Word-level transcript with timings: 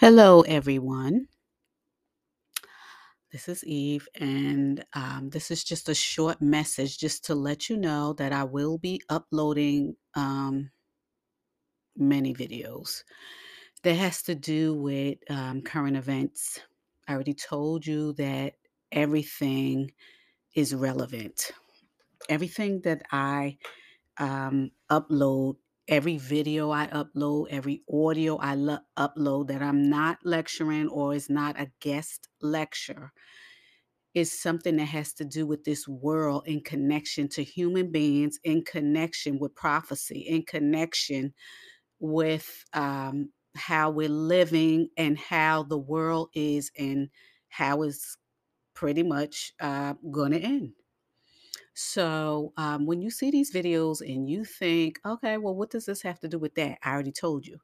Hello, 0.00 0.42
everyone. 0.42 1.26
This 3.32 3.48
is 3.48 3.64
Eve, 3.64 4.06
and 4.14 4.84
um, 4.94 5.28
this 5.30 5.50
is 5.50 5.64
just 5.64 5.88
a 5.88 5.94
short 5.94 6.40
message 6.40 6.98
just 6.98 7.24
to 7.24 7.34
let 7.34 7.68
you 7.68 7.76
know 7.76 8.12
that 8.12 8.32
I 8.32 8.44
will 8.44 8.78
be 8.78 9.02
uploading 9.08 9.96
um, 10.14 10.70
many 11.96 12.32
videos 12.32 13.02
that 13.82 13.94
has 13.94 14.22
to 14.22 14.36
do 14.36 14.72
with 14.72 15.18
um, 15.30 15.62
current 15.62 15.96
events. 15.96 16.60
I 17.08 17.14
already 17.14 17.34
told 17.34 17.84
you 17.84 18.12
that 18.18 18.52
everything 18.92 19.90
is 20.54 20.76
relevant. 20.76 21.50
Everything 22.28 22.82
that 22.82 23.02
I 23.10 23.58
um, 24.18 24.70
upload 24.92 25.56
every 25.88 26.18
video 26.18 26.70
I 26.70 26.86
upload, 26.88 27.46
every 27.50 27.82
audio 27.92 28.36
I 28.36 28.54
lo- 28.54 28.78
upload 28.98 29.48
that 29.48 29.62
I'm 29.62 29.88
not 29.88 30.18
lecturing 30.24 30.88
or 30.88 31.14
is 31.14 31.30
not 31.30 31.60
a 31.60 31.70
guest 31.80 32.28
lecture 32.40 33.12
is 34.14 34.40
something 34.40 34.76
that 34.76 34.86
has 34.86 35.12
to 35.14 35.24
do 35.24 35.46
with 35.46 35.64
this 35.64 35.86
world 35.86 36.42
in 36.46 36.60
connection 36.62 37.28
to 37.28 37.44
human 37.44 37.90
beings, 37.92 38.38
in 38.42 38.62
connection 38.64 39.38
with 39.38 39.54
prophecy, 39.54 40.20
in 40.20 40.42
connection 40.42 41.32
with 42.00 42.64
um, 42.72 43.30
how 43.56 43.90
we're 43.90 44.08
living 44.08 44.88
and 44.96 45.18
how 45.18 45.62
the 45.62 45.78
world 45.78 46.30
is 46.34 46.70
and 46.78 47.08
how 47.48 47.82
it's 47.82 48.16
pretty 48.74 49.02
much 49.02 49.52
uh, 49.60 49.94
going 50.10 50.32
to 50.32 50.40
end. 50.40 50.72
So 51.80 52.52
um, 52.56 52.86
when 52.86 53.00
you 53.00 53.08
see 53.08 53.30
these 53.30 53.52
videos 53.52 54.00
and 54.00 54.28
you 54.28 54.44
think, 54.44 54.98
okay, 55.06 55.38
well, 55.38 55.54
what 55.54 55.70
does 55.70 55.86
this 55.86 56.02
have 56.02 56.18
to 56.20 56.28
do 56.28 56.36
with 56.36 56.56
that? 56.56 56.78
I 56.82 56.90
already 56.90 57.12
told 57.12 57.46
you. 57.46 57.60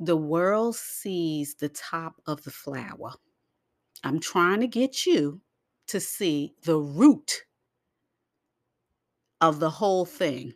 The 0.00 0.16
world 0.16 0.74
sees 0.74 1.54
the 1.54 1.68
top 1.68 2.20
of 2.26 2.42
the 2.42 2.50
flower. 2.50 3.12
I'm 4.02 4.18
trying 4.18 4.58
to 4.62 4.66
get 4.66 5.06
you 5.06 5.40
to 5.86 6.00
see 6.00 6.54
the 6.64 6.76
root 6.76 7.44
of 9.40 9.60
the 9.60 9.70
whole 9.70 10.04
thing. 10.04 10.52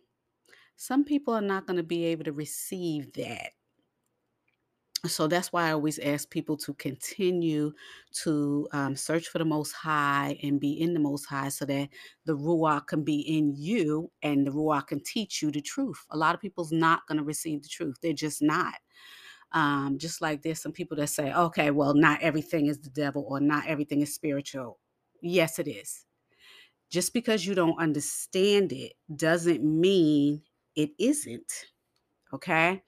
Some 0.74 1.04
people 1.04 1.32
are 1.32 1.40
not 1.40 1.68
going 1.68 1.76
to 1.76 1.84
be 1.84 2.06
able 2.06 2.24
to 2.24 2.32
receive 2.32 3.12
that 3.12 3.52
so 5.06 5.26
that's 5.26 5.52
why 5.52 5.68
I 5.68 5.72
always 5.72 5.98
ask 5.98 6.30
people 6.30 6.56
to 6.58 6.74
continue 6.74 7.72
to 8.22 8.68
um, 8.72 8.96
search 8.96 9.28
for 9.28 9.38
the 9.38 9.44
Most 9.44 9.72
High 9.72 10.38
and 10.42 10.60
be 10.60 10.72
in 10.80 10.94
the 10.94 11.00
Most 11.00 11.26
High 11.26 11.48
so 11.48 11.64
that 11.66 11.88
the 12.24 12.36
Ruach 12.36 12.86
can 12.88 13.04
be 13.04 13.20
in 13.20 13.54
you 13.56 14.10
and 14.22 14.46
the 14.46 14.50
Ruach 14.50 14.88
can 14.88 15.02
teach 15.02 15.42
you 15.42 15.50
the 15.50 15.60
truth. 15.60 16.04
A 16.10 16.16
lot 16.16 16.34
of 16.34 16.40
people's 16.40 16.72
not 16.72 17.06
going 17.06 17.18
to 17.18 17.24
receive 17.24 17.62
the 17.62 17.68
truth. 17.68 17.96
They're 18.02 18.12
just 18.12 18.42
not. 18.42 18.74
Um, 19.52 19.98
just 19.98 20.20
like 20.20 20.42
there's 20.42 20.60
some 20.62 20.72
people 20.72 20.96
that 20.98 21.08
say, 21.08 21.32
okay, 21.32 21.70
well, 21.70 21.94
not 21.94 22.22
everything 22.22 22.66
is 22.66 22.80
the 22.80 22.90
devil 22.90 23.24
or 23.28 23.40
not 23.40 23.66
everything 23.66 24.02
is 24.02 24.14
spiritual. 24.14 24.78
Yes, 25.22 25.58
it 25.58 25.68
is. 25.68 26.04
Just 26.90 27.12
because 27.12 27.46
you 27.46 27.54
don't 27.54 27.78
understand 27.80 28.72
it 28.72 28.94
doesn't 29.14 29.62
mean 29.64 30.42
it 30.76 30.90
isn't. 30.98 31.66
Okay. 32.32 32.82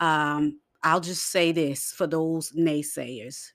Um, 0.00 0.60
I'll 0.86 1.00
just 1.00 1.26
say 1.26 1.52
this 1.52 1.92
for 1.92 2.06
those 2.06 2.52
naysayers 2.52 3.50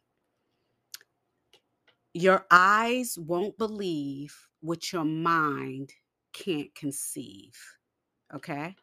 your 2.13 2.45
eyes 2.51 3.17
won't 3.17 3.57
believe 3.57 4.35
what 4.59 4.91
your 4.91 5.05
mind 5.05 5.91
can't 6.33 6.73
conceive. 6.75 7.57
Okay. 8.33 8.75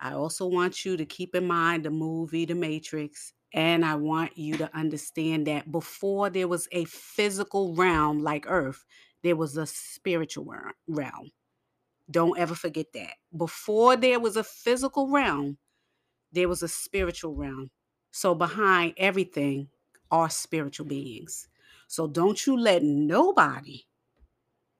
I 0.00 0.12
also 0.12 0.46
want 0.46 0.84
you 0.84 0.96
to 0.96 1.04
keep 1.04 1.34
in 1.34 1.46
mind 1.46 1.84
the 1.84 1.90
movie 1.90 2.46
The 2.46 2.54
Matrix. 2.54 3.32
And 3.52 3.84
I 3.84 3.96
want 3.96 4.38
you 4.38 4.56
to 4.58 4.76
understand 4.76 5.46
that 5.48 5.70
before 5.70 6.30
there 6.30 6.48
was 6.48 6.68
a 6.72 6.84
physical 6.84 7.74
realm 7.74 8.22
like 8.22 8.46
Earth, 8.48 8.84
there 9.22 9.36
was 9.36 9.56
a 9.56 9.66
spiritual 9.66 10.54
realm. 10.86 11.30
Don't 12.10 12.38
ever 12.38 12.54
forget 12.54 12.86
that. 12.94 13.14
Before 13.36 13.96
there 13.96 14.20
was 14.20 14.36
a 14.36 14.44
physical 14.44 15.10
realm, 15.10 15.58
there 16.32 16.48
was 16.48 16.62
a 16.62 16.68
spiritual 16.68 17.34
realm. 17.34 17.70
So 18.10 18.34
behind 18.34 18.94
everything 18.96 19.68
are 20.10 20.30
spiritual 20.30 20.86
beings. 20.86 21.48
So 21.86 22.06
don't 22.06 22.46
you 22.46 22.58
let 22.58 22.82
nobody 22.82 23.84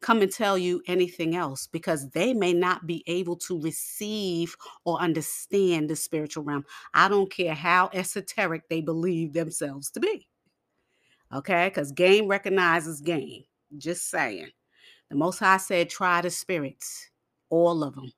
come 0.00 0.22
and 0.22 0.32
tell 0.32 0.56
you 0.56 0.82
anything 0.86 1.36
else 1.36 1.66
because 1.66 2.08
they 2.10 2.32
may 2.32 2.52
not 2.52 2.86
be 2.86 3.04
able 3.06 3.36
to 3.36 3.60
receive 3.60 4.56
or 4.84 4.98
understand 5.00 5.90
the 5.90 5.96
spiritual 5.96 6.42
realm. 6.42 6.64
I 6.94 7.08
don't 7.08 7.30
care 7.30 7.54
how 7.54 7.90
esoteric 7.92 8.68
they 8.68 8.80
believe 8.80 9.32
themselves 9.32 9.90
to 9.90 10.00
be. 10.00 10.26
Okay? 11.34 11.68
Because 11.68 11.92
game 11.92 12.28
recognizes 12.28 13.00
game. 13.00 13.44
Just 13.76 14.10
saying. 14.10 14.48
The 15.10 15.16
Most 15.16 15.38
High 15.38 15.58
said, 15.58 15.90
try 15.90 16.20
the 16.20 16.30
spirits, 16.30 17.10
all 17.50 17.84
of 17.84 17.94
them. 17.94 18.12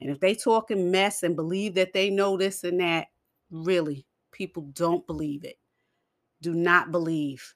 And 0.00 0.10
if 0.10 0.18
they 0.20 0.34
talking 0.34 0.90
mess 0.90 1.22
and 1.22 1.36
believe 1.36 1.74
that 1.74 1.92
they 1.92 2.10
know 2.10 2.36
this 2.36 2.64
and 2.64 2.80
that, 2.80 3.08
really, 3.50 4.06
people 4.32 4.62
don't 4.72 5.06
believe 5.06 5.44
it. 5.44 5.56
Do 6.40 6.54
not 6.54 6.90
believe. 6.90 7.54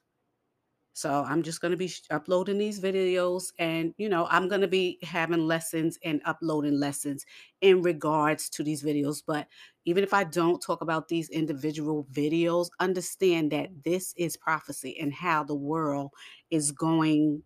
So 0.93 1.25
I'm 1.27 1.43
just 1.43 1.59
going 1.59 1.71
to 1.71 1.77
be 1.77 1.91
uploading 2.09 2.57
these 2.57 2.79
videos 2.79 3.51
and 3.59 3.93
you 3.97 4.07
know, 4.07 4.27
I'm 4.29 4.47
going 4.47 4.61
to 4.61 4.67
be 4.67 4.97
having 5.03 5.45
lessons 5.45 5.99
and 6.05 6.21
uploading 6.23 6.79
lessons 6.79 7.25
in 7.59 7.81
regards 7.81 8.49
to 8.51 8.63
these 8.63 8.81
videos, 8.81 9.21
but 9.27 9.45
even 9.83 10.05
if 10.05 10.13
I 10.13 10.23
don't 10.23 10.61
talk 10.61 10.79
about 10.79 11.09
these 11.09 11.29
individual 11.29 12.07
videos, 12.13 12.69
understand 12.79 13.51
that 13.51 13.71
this 13.83 14.13
is 14.15 14.37
prophecy 14.37 14.97
and 14.97 15.13
how 15.13 15.43
the 15.43 15.53
world 15.53 16.11
is 16.49 16.71
going 16.71 17.43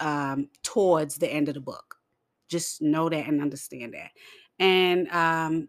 um, 0.00 0.48
towards 0.64 1.16
the 1.16 1.32
end 1.32 1.48
of 1.48 1.54
the 1.54 1.60
book. 1.60 1.94
Just 2.48 2.82
know 2.82 3.08
that 3.08 3.28
and 3.28 3.40
understand 3.40 3.94
that. 3.94 4.10
And 4.58 5.08
um, 5.12 5.68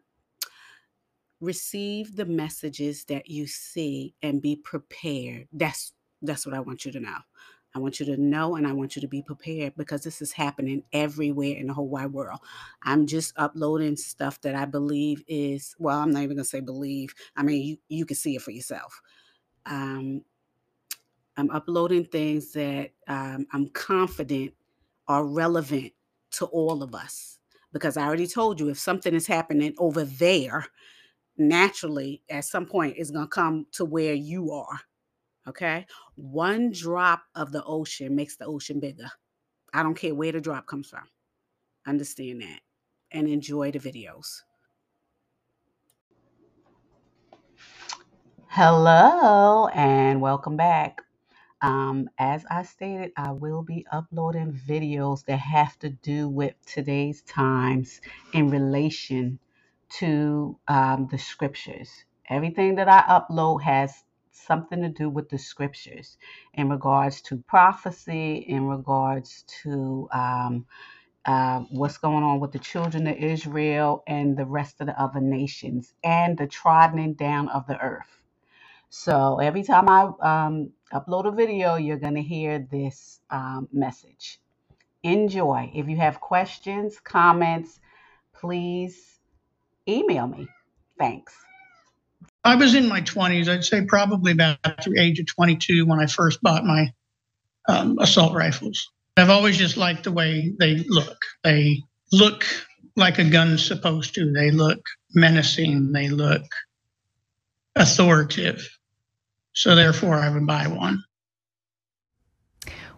receive 1.39 2.15
the 2.15 2.25
messages 2.25 3.03
that 3.05 3.29
you 3.29 3.47
see 3.47 4.13
and 4.21 4.41
be 4.41 4.55
prepared. 4.55 5.47
That's 5.51 5.93
that's 6.21 6.45
what 6.45 6.55
I 6.55 6.59
want 6.59 6.85
you 6.85 6.91
to 6.93 6.99
know. 6.99 7.17
I 7.75 7.79
want 7.79 7.99
you 7.99 8.05
to 8.07 8.17
know 8.17 8.55
and 8.55 8.65
I 8.65 8.73
want 8.73 8.95
you 8.95 9.01
to 9.03 9.07
be 9.07 9.21
prepared 9.21 9.75
because 9.75 10.01
this 10.01 10.19
is 10.21 10.31
happening 10.31 10.83
everywhere 10.93 11.55
in 11.57 11.67
the 11.67 11.73
whole 11.73 11.89
wide 11.89 12.11
world. 12.11 12.39
I'm 12.81 13.05
just 13.05 13.33
uploading 13.37 13.95
stuff 13.95 14.41
that 14.41 14.55
I 14.55 14.65
believe 14.65 15.23
is, 15.27 15.75
well, 15.77 15.99
I'm 15.99 16.09
not 16.11 16.23
even 16.23 16.37
going 16.37 16.43
to 16.43 16.49
say 16.49 16.59
believe. 16.59 17.13
I 17.35 17.43
mean, 17.43 17.63
you, 17.63 17.77
you 17.87 18.05
can 18.05 18.15
see 18.15 18.35
it 18.35 18.41
for 18.41 18.49
yourself. 18.49 18.99
Um, 19.67 20.23
I'm 21.35 21.51
uploading 21.51 22.05
things 22.05 22.51
that 22.53 22.91
um, 23.07 23.45
I'm 23.51 23.69
confident 23.69 24.53
are 25.07 25.25
relevant 25.25 25.93
to 26.31 26.45
all 26.45 26.81
of 26.81 26.95
us 26.95 27.37
because 27.73 27.95
I 27.95 28.05
already 28.05 28.27
told 28.27 28.59
you 28.59 28.69
if 28.69 28.79
something 28.79 29.13
is 29.13 29.27
happening 29.27 29.75
over 29.77 30.03
there, 30.03 30.65
naturally 31.37 32.23
at 32.29 32.45
some 32.45 32.65
point 32.65 32.95
it's 32.97 33.11
going 33.11 33.25
to 33.25 33.29
come 33.29 33.67
to 33.73 33.85
where 33.85 34.13
you 34.13 34.51
are. 34.51 34.79
Okay. 35.47 35.85
One 36.15 36.71
drop 36.71 37.23
of 37.35 37.51
the 37.51 37.63
ocean 37.63 38.15
makes 38.15 38.35
the 38.35 38.45
ocean 38.45 38.79
bigger. 38.79 39.09
I 39.73 39.83
don't 39.83 39.95
care 39.95 40.15
where 40.15 40.31
the 40.31 40.41
drop 40.41 40.65
comes 40.65 40.89
from. 40.89 41.07
Understand 41.85 42.41
that 42.41 42.59
and 43.11 43.27
enjoy 43.27 43.71
the 43.71 43.79
videos. 43.79 44.41
Hello 48.47 49.67
and 49.67 50.19
welcome 50.19 50.57
back. 50.57 51.01
Um, 51.61 52.09
as 52.17 52.45
I 52.49 52.63
stated, 52.63 53.11
I 53.15 53.31
will 53.31 53.63
be 53.63 53.85
uploading 53.91 54.53
videos 54.53 55.25
that 55.25 55.39
have 55.39 55.77
to 55.79 55.89
do 55.89 56.27
with 56.29 56.53
today's 56.65 57.21
times 57.23 58.01
in 58.33 58.49
relation 58.49 59.39
to 59.89 60.59
um, 60.67 61.07
the 61.11 61.17
scriptures. 61.17 61.89
Everything 62.29 62.75
that 62.75 62.89
I 62.89 63.01
upload 63.09 63.63
has 63.63 63.93
something 64.31 64.81
to 64.83 64.89
do 64.89 65.09
with 65.09 65.29
the 65.29 65.37
scriptures 65.37 66.17
in 66.53 66.69
regards 66.69 67.21
to 67.23 67.37
prophecy, 67.37 68.37
in 68.47 68.67
regards 68.67 69.43
to 69.63 70.07
um, 70.13 70.65
uh, 71.25 71.59
what's 71.71 71.97
going 71.97 72.23
on 72.23 72.39
with 72.39 72.51
the 72.53 72.59
children 72.59 73.07
of 73.07 73.17
Israel 73.17 74.03
and 74.07 74.37
the 74.37 74.45
rest 74.45 74.81
of 74.81 74.87
the 74.87 75.01
other 75.01 75.21
nations, 75.21 75.93
and 76.03 76.37
the 76.37 76.47
trodden 76.47 77.13
down 77.13 77.49
of 77.49 77.67
the 77.67 77.79
earth. 77.79 78.23
So 78.89 79.39
every 79.39 79.63
time 79.63 79.89
I 79.89 80.03
um, 80.21 80.71
upload 80.93 81.27
a 81.27 81.31
video, 81.31 81.75
you're 81.75 81.99
going 81.99 82.15
to 82.15 82.21
hear 82.23 82.59
this 82.71 83.19
um, 83.29 83.67
message. 83.73 84.39
Enjoy. 85.03 85.71
If 85.75 85.89
you 85.89 85.97
have 85.97 86.21
questions, 86.21 86.99
comments, 86.99 87.79
please 88.33 89.16
email 89.87 90.27
me. 90.27 90.47
Thanks. 90.99 91.33
I 92.43 92.55
was 92.55 92.75
in 92.75 92.87
my 92.87 93.01
20s. 93.01 93.47
I'd 93.47 93.63
say 93.63 93.85
probably 93.85 94.31
about 94.31 94.61
the 94.63 94.95
age 94.97 95.19
of 95.19 95.27
22 95.27 95.85
when 95.85 95.99
I 95.99 96.05
first 96.05 96.41
bought 96.41 96.65
my 96.65 96.93
um, 97.67 97.97
assault 97.99 98.33
rifles. 98.33 98.89
I've 99.17 99.29
always 99.29 99.57
just 99.57 99.77
liked 99.77 100.03
the 100.03 100.11
way 100.11 100.53
they 100.59 100.85
look. 100.87 101.17
They 101.43 101.83
look 102.11 102.45
like 102.95 103.19
a 103.19 103.23
gun's 103.29 103.65
supposed 103.65 104.15
to. 104.15 104.31
They 104.31 104.51
look 104.51 104.79
menacing. 105.13 105.91
They 105.91 106.09
look 106.09 106.43
authoritative. 107.75 108.67
So 109.53 109.75
therefore, 109.75 110.15
I 110.15 110.29
would 110.29 110.45
buy 110.45 110.67
one. 110.67 111.03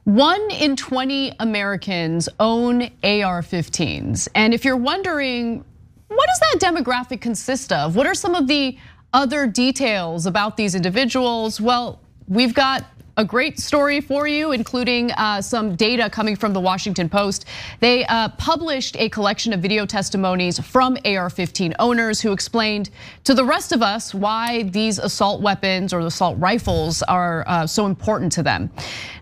One 0.04 0.52
in 0.52 0.76
20 0.76 1.34
Americans 1.40 2.30
own 2.40 2.84
AR 3.04 3.42
15s. 3.42 4.28
And 4.36 4.54
if 4.54 4.66
you're 4.66 4.78
wondering, 4.78 5.64
what 6.10 6.28
does 6.28 6.40
that 6.40 6.74
demographic 6.74 7.22
consist 7.22 7.72
of? 7.72 7.96
What 7.96 8.08
are 8.08 8.16
some 8.16 8.36
of 8.36 8.48
the 8.48 8.78
other 9.14 9.48
details 9.48 10.26
about 10.26 10.58
these 10.58 10.76
individuals? 10.76 11.62
Well, 11.62 12.02
we've 12.28 12.54
got 12.54 12.86
a 13.18 13.26
great 13.26 13.60
story 13.60 14.00
for 14.00 14.28
you, 14.28 14.54
including 14.54 15.12
uh, 15.12 15.42
some 15.42 15.76
data 15.76 16.10
coming 16.10 16.38
from 16.38 16.54
the 16.54 16.60
Washington 16.60 17.10
Post. 17.10 17.46
They 17.82 18.06
uh, 18.06 18.30
published 18.38 18.96
a 18.98 19.10
collection 19.10 19.52
of 19.52 19.60
video 19.60 19.86
testimonies 19.86 20.58
from 20.58 20.98
AR 21.04 21.30
15 21.30 21.74
owners 21.80 22.22
who 22.22 22.32
explained 22.32 22.92
to 23.26 23.34
the 23.34 23.44
rest 23.44 23.74
of 23.74 23.82
us 23.82 24.14
why 24.14 24.64
these 24.64 25.00
assault 25.00 25.42
weapons 25.42 25.92
or 25.92 26.00
assault 26.00 26.40
rifles 26.40 27.04
are 27.04 27.44
uh, 27.46 27.68
so 27.68 27.88
important 27.88 28.32
to 28.32 28.44
them. 28.44 28.72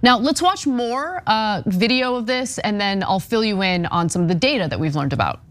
Now, 0.03 0.19
let's 0.19 0.43
watch 0.43 0.67
more 0.67 1.23
video 1.65 2.15
of 2.15 2.27
this, 2.27 2.59
and 2.59 2.79
then 2.79 3.01
I'll 3.01 3.19
fill 3.19 3.43
you 3.43 3.63
in 3.63 3.87
on 3.87 4.09
some 4.09 4.21
of 4.21 4.27
the 4.27 4.35
data 4.35 4.67
that 4.69 4.79
we've 4.79 4.95
learned 4.95 5.13
about 5.13 5.41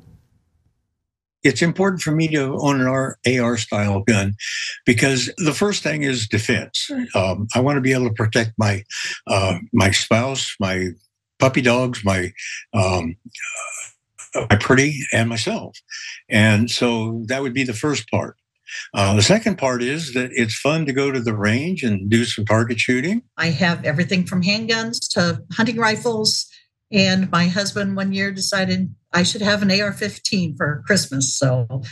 it's 1.47 1.63
important 1.63 2.03
for 2.03 2.11
me 2.11 2.29
to 2.29 2.57
own 2.61 2.81
an 2.81 3.41
AR 3.41 3.57
style 3.57 4.01
gun 4.01 4.35
because 4.85 5.33
the 5.39 5.55
first 5.55 5.83
thing 5.83 6.03
is 6.03 6.29
defense. 6.29 6.91
Um, 7.15 7.47
I 7.55 7.61
want 7.61 7.77
to 7.77 7.81
be 7.81 7.93
able 7.93 8.09
to 8.09 8.15
protect 8.15 8.53
my 8.59 8.85
uh, 9.27 9.59
my 9.73 9.91
spouse, 9.93 10.55
my 10.61 10.89
puppy 11.39 11.63
dogs, 11.63 12.05
my 12.05 12.33
um, 12.75 13.17
uh, 14.35 14.47
my 14.51 14.57
pretty, 14.57 14.99
and 15.13 15.29
myself. 15.29 15.79
And 16.29 16.71
so 16.71 17.23
that 17.27 17.43
would 17.43 17.55
be 17.55 17.65
the 17.65 17.73
first 17.73 18.11
part. 18.11 18.37
Uh, 18.93 19.15
the 19.15 19.23
second 19.23 19.57
part 19.57 19.83
is 19.83 20.13
that 20.15 20.31
it's 20.33 20.59
fun 20.59 20.87
to 20.87 20.93
go 20.93 21.13
to 21.13 21.21
the 21.21 21.35
range 21.35 21.85
and 21.85 22.11
do 22.11 22.25
some 22.25 22.45
target 22.45 22.81
shooting. 22.81 23.23
I 23.37 23.51
have 23.51 23.85
everything 23.85 24.25
from 24.25 24.43
handguns 24.43 25.09
to 25.11 25.43
hunting 25.53 25.77
rifles. 25.77 26.47
And 26.93 27.31
my 27.31 27.49
husband 27.49 27.97
one 27.97 28.13
year 28.13 28.31
decided 28.31 28.95
I 29.13 29.23
should 29.23 29.43
have 29.43 29.63
an 29.63 29.71
AR 29.71 29.93
15 29.93 30.57
for 30.57 30.83
Christmas. 30.87 31.37
So 31.37 31.83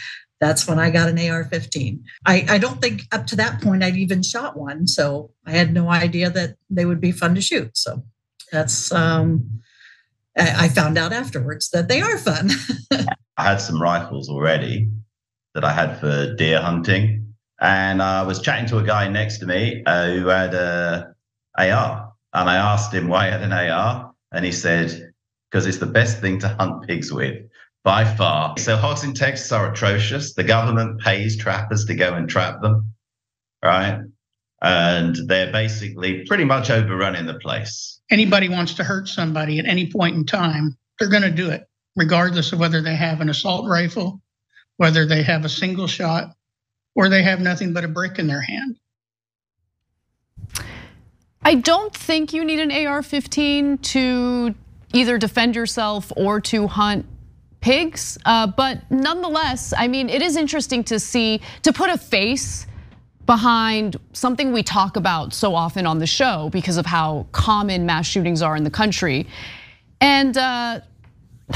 that's 0.40 0.68
when 0.68 0.78
I 0.78 0.90
got 0.90 1.08
an 1.08 1.18
AR 1.18 1.44
15. 1.44 2.04
I, 2.26 2.44
I 2.48 2.58
don't 2.58 2.80
think 2.80 3.02
up 3.12 3.26
to 3.28 3.36
that 3.36 3.60
point 3.60 3.82
I'd 3.82 3.96
even 3.96 4.22
shot 4.22 4.56
one. 4.56 4.86
So 4.86 5.30
I 5.46 5.52
had 5.52 5.72
no 5.72 5.88
idea 5.88 6.30
that 6.30 6.56
they 6.70 6.84
would 6.84 7.00
be 7.00 7.12
fun 7.12 7.34
to 7.34 7.40
shoot. 7.40 7.76
So 7.76 8.04
that's, 8.52 8.92
um, 8.92 9.60
I 10.36 10.68
found 10.68 10.98
out 10.98 11.12
afterwards 11.12 11.70
that 11.70 11.88
they 11.88 12.00
are 12.00 12.18
fun. 12.18 12.50
I 13.36 13.42
had 13.42 13.60
some 13.60 13.80
rifles 13.80 14.28
already 14.28 14.90
that 15.54 15.64
I 15.64 15.72
had 15.72 15.98
for 16.00 16.34
deer 16.34 16.60
hunting. 16.60 17.34
And 17.60 18.02
I 18.02 18.22
was 18.22 18.42
chatting 18.42 18.66
to 18.66 18.78
a 18.78 18.82
guy 18.82 19.08
next 19.08 19.38
to 19.38 19.46
me 19.46 19.82
uh, 19.86 20.10
who 20.10 20.26
had 20.26 20.54
a 20.54 21.14
AR. 21.56 22.12
And 22.32 22.50
I 22.50 22.56
asked 22.56 22.92
him 22.92 23.08
why 23.08 23.26
he 23.26 23.32
had 23.32 23.42
an 23.42 23.52
AR. 23.52 24.03
And 24.34 24.44
he 24.44 24.52
said, 24.52 25.12
because 25.50 25.66
it's 25.66 25.78
the 25.78 25.86
best 25.86 26.20
thing 26.20 26.40
to 26.40 26.48
hunt 26.48 26.86
pigs 26.86 27.12
with 27.12 27.46
by 27.84 28.04
far. 28.04 28.58
So 28.58 28.76
hogs 28.76 29.04
in 29.04 29.14
Texas 29.14 29.52
are 29.52 29.70
atrocious. 29.70 30.34
The 30.34 30.42
government 30.42 31.00
pays 31.00 31.36
trappers 31.36 31.84
to 31.84 31.94
go 31.94 32.14
and 32.14 32.28
trap 32.28 32.60
them, 32.60 32.92
right? 33.62 34.00
And 34.60 35.16
they're 35.28 35.52
basically 35.52 36.24
pretty 36.26 36.44
much 36.44 36.70
overrunning 36.70 37.26
the 37.26 37.34
place. 37.34 38.00
Anybody 38.10 38.48
wants 38.48 38.74
to 38.74 38.84
hurt 38.84 39.08
somebody 39.08 39.58
at 39.58 39.66
any 39.66 39.90
point 39.90 40.16
in 40.16 40.26
time, 40.26 40.76
they're 40.98 41.08
going 41.08 41.22
to 41.22 41.30
do 41.30 41.50
it, 41.50 41.68
regardless 41.94 42.52
of 42.52 42.58
whether 42.58 42.80
they 42.80 42.96
have 42.96 43.20
an 43.20 43.28
assault 43.28 43.68
rifle, 43.68 44.20
whether 44.78 45.06
they 45.06 45.22
have 45.22 45.44
a 45.44 45.48
single 45.48 45.86
shot, 45.86 46.34
or 46.96 47.08
they 47.08 47.22
have 47.22 47.40
nothing 47.40 47.72
but 47.72 47.84
a 47.84 47.88
brick 47.88 48.18
in 48.18 48.26
their 48.26 48.40
hand. 48.40 48.76
I 51.44 51.56
don't 51.56 51.94
think 51.94 52.32
you 52.32 52.44
need 52.44 52.60
an 52.60 52.86
AR 52.86 53.02
15 53.02 53.78
to 53.78 54.54
either 54.94 55.18
defend 55.18 55.54
yourself 55.54 56.10
or 56.16 56.40
to 56.40 56.66
hunt 56.66 57.04
pigs. 57.60 58.16
Uh, 58.24 58.46
but 58.46 58.90
nonetheless, 58.90 59.74
I 59.76 59.88
mean, 59.88 60.08
it 60.08 60.22
is 60.22 60.36
interesting 60.36 60.84
to 60.84 60.98
see, 60.98 61.40
to 61.62 61.72
put 61.72 61.90
a 61.90 61.98
face 61.98 62.66
behind 63.26 63.96
something 64.12 64.52
we 64.52 64.62
talk 64.62 64.96
about 64.96 65.32
so 65.32 65.54
often 65.54 65.86
on 65.86 65.98
the 65.98 66.06
show 66.06 66.48
because 66.50 66.76
of 66.76 66.86
how 66.86 67.26
common 67.32 67.84
mass 67.86 68.06
shootings 68.06 68.42
are 68.42 68.56
in 68.56 68.64
the 68.64 68.70
country. 68.70 69.26
And 70.00 70.36
uh, 70.36 70.80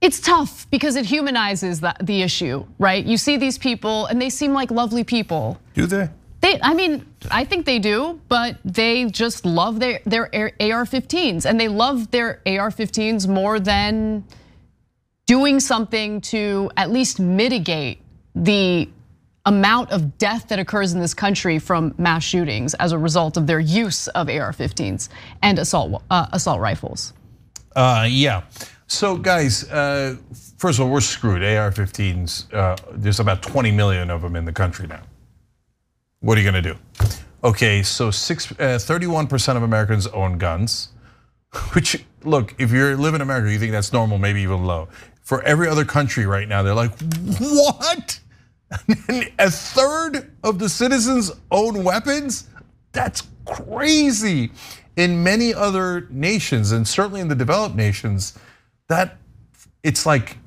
it's 0.00 0.20
tough 0.20 0.68
because 0.70 0.96
it 0.96 1.04
humanizes 1.04 1.80
the 1.80 2.22
issue, 2.22 2.64
right? 2.78 3.04
You 3.04 3.16
see 3.16 3.36
these 3.36 3.58
people 3.58 4.06
and 4.06 4.20
they 4.20 4.30
seem 4.30 4.52
like 4.52 4.70
lovely 4.70 5.04
people. 5.04 5.60
Do 5.74 5.86
they? 5.86 6.08
They, 6.44 6.60
I 6.60 6.74
mean, 6.74 7.06
I 7.30 7.46
think 7.46 7.64
they 7.64 7.78
do, 7.78 8.20
but 8.28 8.58
they 8.66 9.06
just 9.06 9.46
love 9.46 9.80
their 9.80 10.00
their 10.04 10.24
AR-15s, 10.24 11.46
and 11.46 11.58
they 11.58 11.68
love 11.68 12.10
their 12.10 12.42
AR-15s 12.44 13.26
more 13.26 13.58
than 13.58 14.24
doing 15.24 15.58
something 15.58 16.20
to 16.20 16.70
at 16.76 16.90
least 16.90 17.18
mitigate 17.18 18.02
the 18.34 18.90
amount 19.46 19.90
of 19.90 20.18
death 20.18 20.48
that 20.48 20.58
occurs 20.58 20.92
in 20.92 21.00
this 21.00 21.14
country 21.14 21.58
from 21.58 21.94
mass 21.96 22.22
shootings 22.22 22.74
as 22.74 22.92
a 22.92 22.98
result 22.98 23.38
of 23.38 23.46
their 23.46 23.60
use 23.60 24.08
of 24.08 24.28
AR-15s 24.28 25.08
and 25.40 25.58
assault 25.58 26.02
uh, 26.10 26.26
assault 26.34 26.60
rifles. 26.60 27.14
Uh, 27.74 28.06
yeah. 28.06 28.42
So 28.86 29.16
guys, 29.16 29.64
uh, 29.70 30.16
first 30.58 30.78
of 30.78 30.84
all, 30.84 30.92
we're 30.92 31.00
screwed. 31.00 31.42
AR-15s. 31.42 32.52
Uh, 32.52 32.76
there's 32.92 33.18
about 33.18 33.40
20 33.40 33.72
million 33.72 34.10
of 34.10 34.20
them 34.20 34.36
in 34.36 34.44
the 34.44 34.52
country 34.52 34.86
now. 34.86 35.00
What 36.24 36.38
are 36.38 36.40
you 36.40 36.46
gonna 36.46 36.62
do? 36.62 36.76
Okay, 37.44 37.82
so 37.82 38.08
31% 38.08 39.48
uh, 39.48 39.56
of 39.56 39.62
Americans 39.62 40.06
own 40.06 40.38
guns, 40.38 40.88
which 41.74 42.02
look, 42.22 42.54
if 42.58 42.72
you 42.72 42.96
live 42.96 43.14
in 43.14 43.20
America, 43.20 43.52
you 43.52 43.58
think 43.58 43.72
that's 43.72 43.92
normal, 43.92 44.16
maybe 44.16 44.40
even 44.40 44.64
low. 44.64 44.88
For 45.20 45.42
every 45.42 45.68
other 45.68 45.84
country 45.84 46.24
right 46.24 46.48
now, 46.48 46.62
they're 46.62 46.72
like, 46.72 46.92
what? 47.38 48.18
a 49.38 49.50
third 49.50 50.32
of 50.42 50.58
the 50.58 50.70
citizens 50.70 51.30
own 51.50 51.84
weapons? 51.84 52.48
That's 52.92 53.24
crazy. 53.44 54.50
In 54.96 55.22
many 55.22 55.52
other 55.52 56.06
nations, 56.08 56.72
and 56.72 56.88
certainly 56.88 57.20
in 57.20 57.28
the 57.28 57.34
developed 57.34 57.76
nations, 57.76 58.38
that 58.88 59.18
it's 59.82 60.06
like 60.06 60.38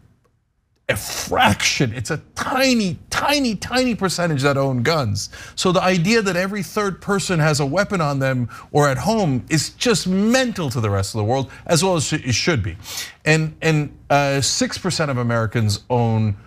a 0.89 0.95
fraction, 0.95 1.92
it's 1.94 2.12
a 2.12 2.18
tiny, 2.36 2.98
tiny, 3.10 3.56
tiny 3.56 3.94
percentage 3.94 4.42
that 4.44 4.56
own 4.56 4.84
guns. 4.84 5.30
So 5.56 5.74
the 5.74 5.81
idea 5.81 6.21
that 6.21 6.38
every 6.38 6.64
third 6.64 7.02
person 7.02 7.40
has 7.40 7.59
a 7.59 7.66
weapon 7.66 8.00
on 8.00 8.19
them 8.19 8.50
or 8.71 8.88
at 8.88 8.97
home 8.97 9.45
is 9.50 9.71
just 9.71 10.07
mental 10.07 10.69
to 10.69 10.80
the 10.80 10.90
rest 10.90 11.14
of 11.14 11.19
the 11.19 11.26
world, 11.26 11.52
as 11.66 11.83
well 11.83 11.97
as 11.97 12.14
it 12.14 12.33
should 12.33 12.64
be. 12.64 12.78
And 13.26 13.56
and 13.61 13.97
uh, 14.09 14.40
six 14.40 14.78
percent 14.78 15.11
of 15.11 15.18
Americans 15.18 15.83
own 15.90 16.38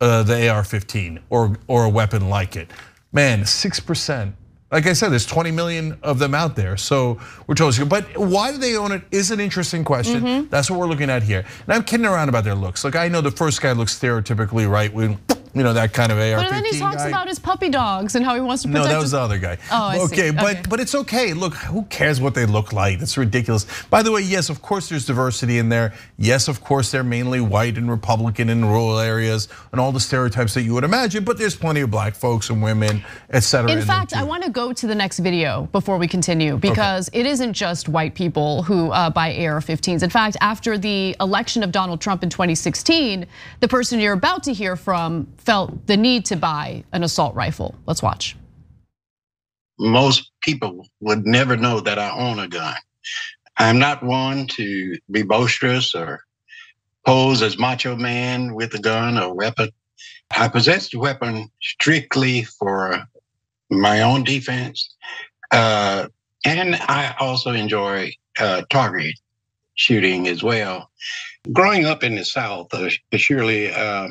uh, 0.00 0.22
the 0.22 0.48
AR-15 0.48 1.20
or 1.28 1.58
or 1.66 1.84
a 1.84 1.90
weapon 1.90 2.30
like 2.30 2.56
it. 2.56 2.70
Man, 3.12 3.44
six 3.44 3.80
percent 3.80 4.34
like 4.70 4.86
I 4.86 4.92
said, 4.92 5.08
there's 5.08 5.26
20 5.26 5.50
million 5.50 5.98
of 6.02 6.18
them 6.18 6.34
out 6.34 6.54
there. 6.54 6.76
So 6.76 7.18
we're 7.46 7.56
totally, 7.56 7.86
but 7.88 8.04
why 8.16 8.52
do 8.52 8.58
they 8.58 8.76
own 8.76 8.92
it 8.92 9.02
is 9.10 9.30
an 9.30 9.40
interesting 9.40 9.84
question. 9.84 10.20
Mm 10.20 10.26
-hmm. 10.26 10.50
That's 10.50 10.70
what 10.70 10.78
we're 10.78 10.88
looking 10.88 11.10
at 11.10 11.22
here. 11.22 11.44
And 11.66 11.76
I'm 11.76 11.84
kidding 11.84 12.06
around 12.06 12.28
about 12.28 12.44
their 12.44 12.56
looks. 12.56 12.84
Like 12.84 13.06
I 13.06 13.08
know 13.08 13.22
the 13.22 13.36
first 13.36 13.60
guy 13.60 13.72
looks 13.72 13.98
stereotypically 13.98 14.66
right 14.66 14.94
wing 14.94 15.18
you 15.54 15.62
know 15.62 15.72
that 15.72 15.92
kind 15.92 16.12
of 16.12 16.18
AR-15 16.18 16.36
But 16.36 16.50
then 16.50 16.64
he 16.64 16.78
talks 16.78 16.96
guy. 16.96 17.08
about 17.08 17.28
his 17.28 17.38
puppy 17.38 17.68
dogs 17.68 18.14
and 18.14 18.24
how 18.24 18.34
he 18.34 18.40
wants 18.40 18.62
to 18.62 18.68
protect. 18.68 18.86
No, 18.86 18.92
that 18.92 19.00
was 19.00 19.10
the 19.10 19.20
other 19.20 19.38
guy. 19.38 19.58
Oh, 19.70 19.88
I 19.88 19.98
okay, 20.00 20.30
see. 20.30 20.36
but 20.36 20.68
but 20.68 20.80
it's 20.80 20.94
okay. 20.94 21.32
Look, 21.32 21.54
who 21.54 21.82
cares 21.84 22.20
what 22.20 22.34
they 22.34 22.46
look 22.46 22.72
like? 22.72 22.98
That's 22.98 23.16
ridiculous. 23.16 23.66
By 23.90 24.02
the 24.02 24.12
way, 24.12 24.22
yes, 24.22 24.48
of 24.48 24.62
course 24.62 24.88
there's 24.88 25.06
diversity 25.06 25.58
in 25.58 25.68
there. 25.68 25.94
Yes, 26.18 26.48
of 26.48 26.62
course 26.62 26.90
they're 26.90 27.02
mainly 27.02 27.40
white 27.40 27.76
and 27.78 27.90
Republican 27.90 28.48
in 28.48 28.64
rural 28.64 28.98
areas 28.98 29.48
and 29.72 29.80
all 29.80 29.92
the 29.92 30.00
stereotypes 30.00 30.54
that 30.54 30.62
you 30.62 30.74
would 30.74 30.84
imagine. 30.84 31.24
But 31.24 31.38
there's 31.38 31.56
plenty 31.56 31.80
of 31.80 31.90
black 31.90 32.14
folks 32.14 32.50
and 32.50 32.62
women, 32.62 33.04
etc. 33.30 33.70
In, 33.70 33.78
in 33.78 33.84
fact, 33.84 34.14
I 34.14 34.22
want 34.22 34.44
to 34.44 34.50
go 34.50 34.72
to 34.72 34.86
the 34.86 34.94
next 34.94 35.18
video 35.18 35.68
before 35.72 35.98
we 35.98 36.06
continue 36.06 36.56
because 36.56 37.08
okay. 37.08 37.20
it 37.20 37.26
isn't 37.26 37.52
just 37.52 37.88
white 37.88 38.14
people 38.14 38.62
who 38.62 38.90
uh, 38.90 39.10
buy 39.10 39.34
AR-15s. 39.46 40.02
In 40.02 40.10
fact, 40.10 40.36
after 40.40 40.78
the 40.78 41.16
election 41.20 41.62
of 41.62 41.72
Donald 41.72 42.00
Trump 42.00 42.22
in 42.22 42.30
2016, 42.30 43.26
the 43.60 43.68
person 43.68 43.98
you're 44.00 44.14
about 44.14 44.42
to 44.44 44.52
hear 44.52 44.76
from 44.76 45.26
felt 45.40 45.86
the 45.86 45.96
need 45.96 46.24
to 46.26 46.36
buy 46.36 46.84
an 46.92 47.02
assault 47.02 47.34
rifle. 47.34 47.74
Let's 47.86 48.02
watch. 48.02 48.36
Most 49.78 50.30
people 50.42 50.86
would 51.00 51.26
never 51.26 51.56
know 51.56 51.80
that 51.80 51.98
I 51.98 52.10
own 52.10 52.38
a 52.38 52.48
gun. 52.48 52.76
I'm 53.56 53.78
not 53.78 54.02
one 54.02 54.46
to 54.48 54.96
be 55.10 55.22
boisterous 55.22 55.94
or 55.94 56.22
pose 57.06 57.42
as 57.42 57.58
macho 57.58 57.96
man 57.96 58.54
with 58.54 58.74
a 58.74 58.78
gun 58.78 59.18
or 59.18 59.34
weapon. 59.34 59.70
I 60.36 60.48
possess 60.48 60.90
the 60.90 60.98
weapon 60.98 61.50
strictly 61.60 62.44
for 62.44 63.04
my 63.70 64.02
own 64.02 64.24
defense. 64.24 64.94
Uh, 65.50 66.08
and 66.44 66.76
I 66.76 67.14
also 67.18 67.52
enjoy 67.52 68.12
uh, 68.38 68.62
target 68.70 69.18
shooting 69.74 70.28
as 70.28 70.42
well. 70.42 70.90
Growing 71.52 71.86
up 71.86 72.04
in 72.04 72.14
the 72.14 72.24
South, 72.24 72.72
uh, 72.72 72.90
surely 73.14 73.72
uh, 73.72 74.08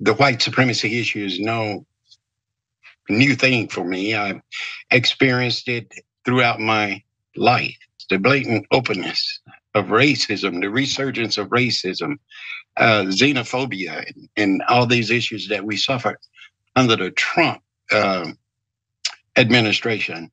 the 0.00 0.14
white 0.14 0.42
supremacy 0.42 1.00
issue 1.00 1.24
is 1.24 1.40
no 1.40 1.86
new 3.08 3.34
thing 3.34 3.68
for 3.68 3.84
me. 3.84 4.14
I've 4.14 4.40
experienced 4.90 5.68
it 5.68 5.92
throughout 6.24 6.60
my 6.60 7.02
life. 7.36 7.76
The 8.10 8.18
blatant 8.18 8.66
openness 8.70 9.40
of 9.74 9.86
racism, 9.86 10.60
the 10.60 10.70
resurgence 10.70 11.38
of 11.38 11.48
racism, 11.48 12.16
uh, 12.76 13.04
xenophobia, 13.04 14.06
and, 14.06 14.28
and, 14.36 14.62
all 14.68 14.86
these 14.86 15.10
issues 15.10 15.48
that 15.48 15.64
we 15.64 15.76
suffered 15.76 16.18
under 16.76 16.96
the 16.96 17.10
Trump 17.12 17.62
uh, 17.92 18.30
administration. 19.36 20.30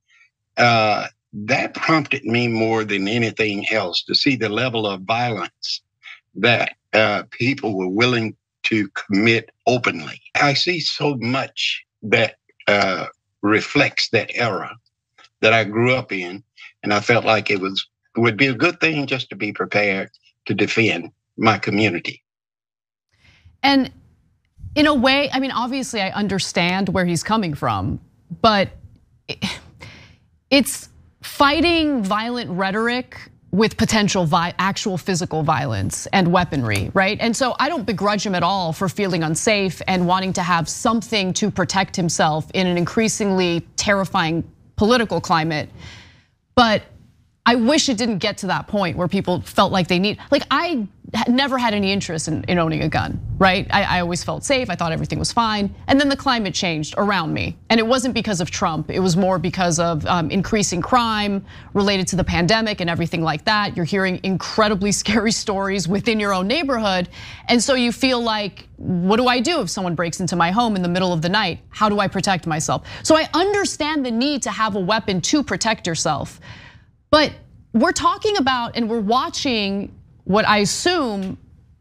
Uh, 0.57 1.07
that 1.33 1.73
prompted 1.73 2.25
me 2.25 2.47
more 2.47 2.83
than 2.83 3.07
anything 3.07 3.65
else 3.71 4.03
to 4.03 4.13
see 4.13 4.35
the 4.35 4.49
level 4.49 4.85
of 4.85 5.01
violence 5.01 5.81
that 6.35 6.75
uh, 6.93 7.23
people 7.31 7.77
were 7.77 7.87
willing 7.87 8.35
to 8.71 8.87
commit 8.89 9.51
openly. 9.67 10.21
I 10.35 10.53
see 10.53 10.79
so 10.79 11.17
much 11.17 11.83
that 12.03 12.35
uh, 12.67 13.07
reflects 13.41 14.09
that 14.09 14.31
era 14.33 14.75
that 15.41 15.53
I 15.53 15.65
grew 15.65 15.93
up 15.93 16.11
in, 16.11 16.43
and 16.83 16.93
I 16.93 17.01
felt 17.01 17.25
like 17.25 17.51
it 17.51 17.59
was 17.59 17.87
it 18.15 18.19
would 18.19 18.37
be 18.37 18.47
a 18.47 18.53
good 18.53 18.79
thing 18.79 19.05
just 19.07 19.29
to 19.29 19.35
be 19.35 19.53
prepared 19.53 20.09
to 20.45 20.53
defend 20.53 21.11
my 21.37 21.57
community. 21.57 22.23
And 23.63 23.91
in 24.75 24.87
a 24.87 24.93
way, 24.93 25.29
I 25.31 25.39
mean, 25.39 25.51
obviously, 25.51 26.01
I 26.01 26.09
understand 26.11 26.89
where 26.89 27.05
he's 27.05 27.23
coming 27.23 27.53
from, 27.53 27.99
but 28.41 28.69
it's 30.49 30.89
fighting 31.21 32.03
violent 32.03 32.49
rhetoric 32.51 33.30
with 33.51 33.75
potential 33.75 34.27
actual 34.31 34.97
physical 34.97 35.43
violence 35.43 36.07
and 36.13 36.31
weaponry, 36.31 36.89
right? 36.93 37.17
And 37.19 37.35
so 37.35 37.55
I 37.59 37.67
don't 37.67 37.85
begrudge 37.85 38.25
him 38.25 38.33
at 38.33 38.43
all 38.43 38.71
for 38.71 38.87
feeling 38.87 39.23
unsafe 39.23 39.81
and 39.87 40.07
wanting 40.07 40.33
to 40.33 40.41
have 40.41 40.69
something 40.69 41.33
to 41.33 41.51
protect 41.51 41.95
himself 41.95 42.49
in 42.53 42.65
an 42.65 42.77
increasingly 42.77 43.67
terrifying 43.75 44.43
political 44.77 45.19
climate. 45.19 45.69
But 46.55 46.83
I 47.45 47.55
wish 47.55 47.89
it 47.89 47.97
didn't 47.97 48.19
get 48.19 48.37
to 48.39 48.47
that 48.47 48.67
point 48.67 48.97
where 48.97 49.07
people 49.07 49.41
felt 49.41 49.71
like 49.71 49.87
they 49.87 49.97
need, 49.97 50.19
like 50.29 50.43
I 50.51 50.87
never 51.27 51.57
had 51.57 51.73
any 51.73 51.91
interest 51.91 52.27
in, 52.27 52.43
in 52.43 52.59
owning 52.59 52.83
a 52.83 52.87
gun, 52.87 53.19
right? 53.39 53.67
I, 53.71 53.97
I, 53.97 53.99
always 54.01 54.23
felt 54.23 54.45
safe, 54.45 54.69
I 54.69 54.75
thought 54.75 54.91
everything 54.91 55.17
was 55.17 55.31
fine. 55.31 55.73
And 55.87 55.99
then 55.99 56.07
the 56.07 56.15
climate 56.15 56.53
changed 56.53 56.93
around 56.97 57.33
me. 57.33 57.57
And 57.69 57.79
it 57.79 57.85
wasn't 57.85 58.13
because 58.13 58.41
of 58.41 58.51
Trump, 58.51 58.91
it 58.91 58.99
was 58.99 59.17
more 59.17 59.39
because 59.39 59.79
of 59.79 60.05
um, 60.05 60.29
increasing 60.29 60.81
crime 60.81 61.43
related 61.73 62.07
to 62.09 62.15
the 62.15 62.23
pandemic 62.23 62.79
and 62.79 62.89
everything 62.89 63.23
like 63.23 63.43
that. 63.45 63.75
You're 63.75 63.85
hearing 63.85 64.19
incredibly 64.23 64.91
scary 65.01 65.31
stories 65.31 65.87
within 65.87 66.19
your 66.19 66.33
own 66.33 66.47
neighborhood. 66.47 67.09
And 67.49 67.61
so 67.61 67.73
you 67.73 67.91
feel 67.91 68.21
like, 68.21 68.67
what 68.77 69.17
do 69.17 69.27
I 69.27 69.39
do 69.39 69.61
if 69.61 69.69
someone 69.69 69.95
breaks 69.95 70.19
into 70.19 70.35
my 70.35 70.51
home 70.51 70.75
in 70.75 70.83
the 70.83 70.89
middle 70.89 71.11
of 71.11 71.23
the 71.23 71.29
night? 71.29 71.59
How 71.69 71.89
do 71.89 71.99
I 71.99 72.07
protect 72.07 72.45
myself? 72.45 72.87
So 73.03 73.17
I 73.17 73.27
understand 73.33 74.05
the 74.05 74.11
need 74.11 74.43
to 74.43 74.51
have 74.51 74.75
a 74.75 74.79
weapon 74.79 75.21
to 75.21 75.43
protect 75.43 75.87
yourself. 75.87 76.39
But 77.11 77.33
we're 77.73 77.91
talking 77.91 78.37
about 78.37 78.75
and 78.75 78.89
we're 78.89 79.01
watching 79.01 79.93
what 80.23 80.47
I 80.47 80.59
assume 80.59 81.37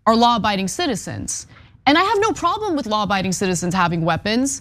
are 0.07 0.17
law 0.17 0.37
abiding 0.37 0.69
citizens. 0.69 1.47
And 1.87 1.97
I 1.97 2.03
have 2.03 2.19
no 2.21 2.33
problem 2.33 2.77
with 2.77 2.87
law 2.87 3.05
abiding 3.05 3.33
citizens 3.33 3.73
having 3.73 4.05
weapons. 4.05 4.61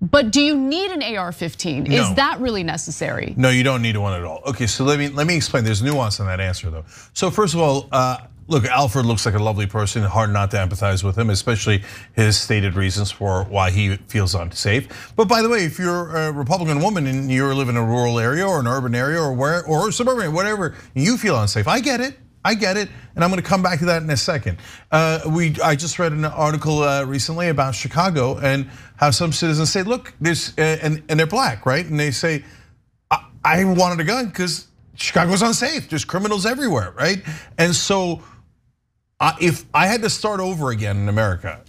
But 0.00 0.30
do 0.30 0.40
you 0.40 0.56
need 0.56 0.90
an 0.90 1.02
AR-15? 1.02 1.88
No. 1.88 2.02
Is 2.02 2.14
that 2.16 2.40
really 2.40 2.62
necessary? 2.62 3.34
No, 3.36 3.50
you 3.50 3.64
don't 3.64 3.82
need 3.82 3.96
one 3.96 4.12
at 4.12 4.24
all. 4.24 4.42
Okay, 4.46 4.66
so 4.66 4.84
let 4.84 4.98
me 4.98 5.08
let 5.08 5.26
me 5.26 5.34
explain. 5.36 5.64
There's 5.64 5.82
nuance 5.82 6.20
in 6.20 6.26
that 6.26 6.40
answer, 6.40 6.70
though. 6.70 6.84
So 7.14 7.30
first 7.30 7.54
of 7.54 7.60
all, 7.60 7.88
uh, 7.90 8.18
look, 8.48 8.64
Alfred 8.64 9.06
looks 9.06 9.24
like 9.26 9.34
a 9.34 9.42
lovely 9.42 9.66
person. 9.66 10.02
Hard 10.02 10.32
not 10.32 10.50
to 10.50 10.56
empathize 10.56 11.04
with 11.04 11.16
him, 11.16 11.30
especially 11.30 11.84
his 12.14 12.38
stated 12.38 12.74
reasons 12.74 13.10
for 13.10 13.44
why 13.44 13.70
he 13.70 13.96
feels 14.08 14.34
unsafe. 14.34 15.12
But 15.14 15.28
by 15.28 15.42
the 15.42 15.48
way, 15.48 15.64
if 15.64 15.78
you're 15.78 16.16
a 16.16 16.32
Republican 16.32 16.80
woman 16.82 17.06
and 17.06 17.30
you 17.30 17.46
live 17.54 17.68
in 17.68 17.76
a 17.76 17.84
rural 17.84 18.18
area 18.18 18.46
or 18.46 18.58
an 18.58 18.66
urban 18.66 18.94
area 18.94 19.20
or 19.20 19.32
where 19.32 19.64
or 19.66 19.92
suburban, 19.92 20.32
whatever, 20.32 20.74
you 20.94 21.16
feel 21.16 21.38
unsafe. 21.40 21.68
I 21.68 21.80
get 21.80 22.00
it. 22.00 22.18
I 22.44 22.54
get 22.54 22.76
it, 22.76 22.88
and 23.14 23.24
I'm 23.24 23.30
going 23.30 23.42
to 23.42 23.46
come 23.46 23.62
back 23.62 23.80
to 23.80 23.84
that 23.86 24.02
in 24.02 24.08
a 24.08 24.16
second. 24.16 24.58
Uh, 24.92 25.20
we, 25.28 25.60
I 25.60 25.74
just 25.74 25.98
read 25.98 26.12
an 26.12 26.24
article 26.24 26.82
uh, 26.82 27.04
recently 27.04 27.48
about 27.48 27.74
Chicago 27.74 28.38
and 28.38 28.70
how 28.96 29.10
some 29.10 29.32
citizens 29.32 29.70
say, 29.70 29.82
"Look, 29.82 30.14
there's," 30.20 30.56
uh, 30.56 30.78
and, 30.80 31.02
and 31.08 31.18
they're 31.18 31.26
black, 31.26 31.66
right? 31.66 31.84
And 31.84 31.98
they 31.98 32.12
say, 32.12 32.44
"I, 33.10 33.26
I 33.44 33.64
wanted 33.64 34.00
a 34.00 34.04
gun 34.04 34.26
because 34.26 34.68
Chicago's 34.94 35.42
unsafe. 35.42 35.90
There's 35.90 36.04
criminals 36.04 36.46
everywhere, 36.46 36.94
right?" 36.96 37.22
And 37.58 37.74
so 37.74 38.22
if 39.40 39.64
I 39.74 39.86
had 39.86 40.02
to 40.02 40.10
start 40.10 40.40
over 40.40 40.70
again 40.70 40.96
in 40.96 41.08
America, 41.08 41.60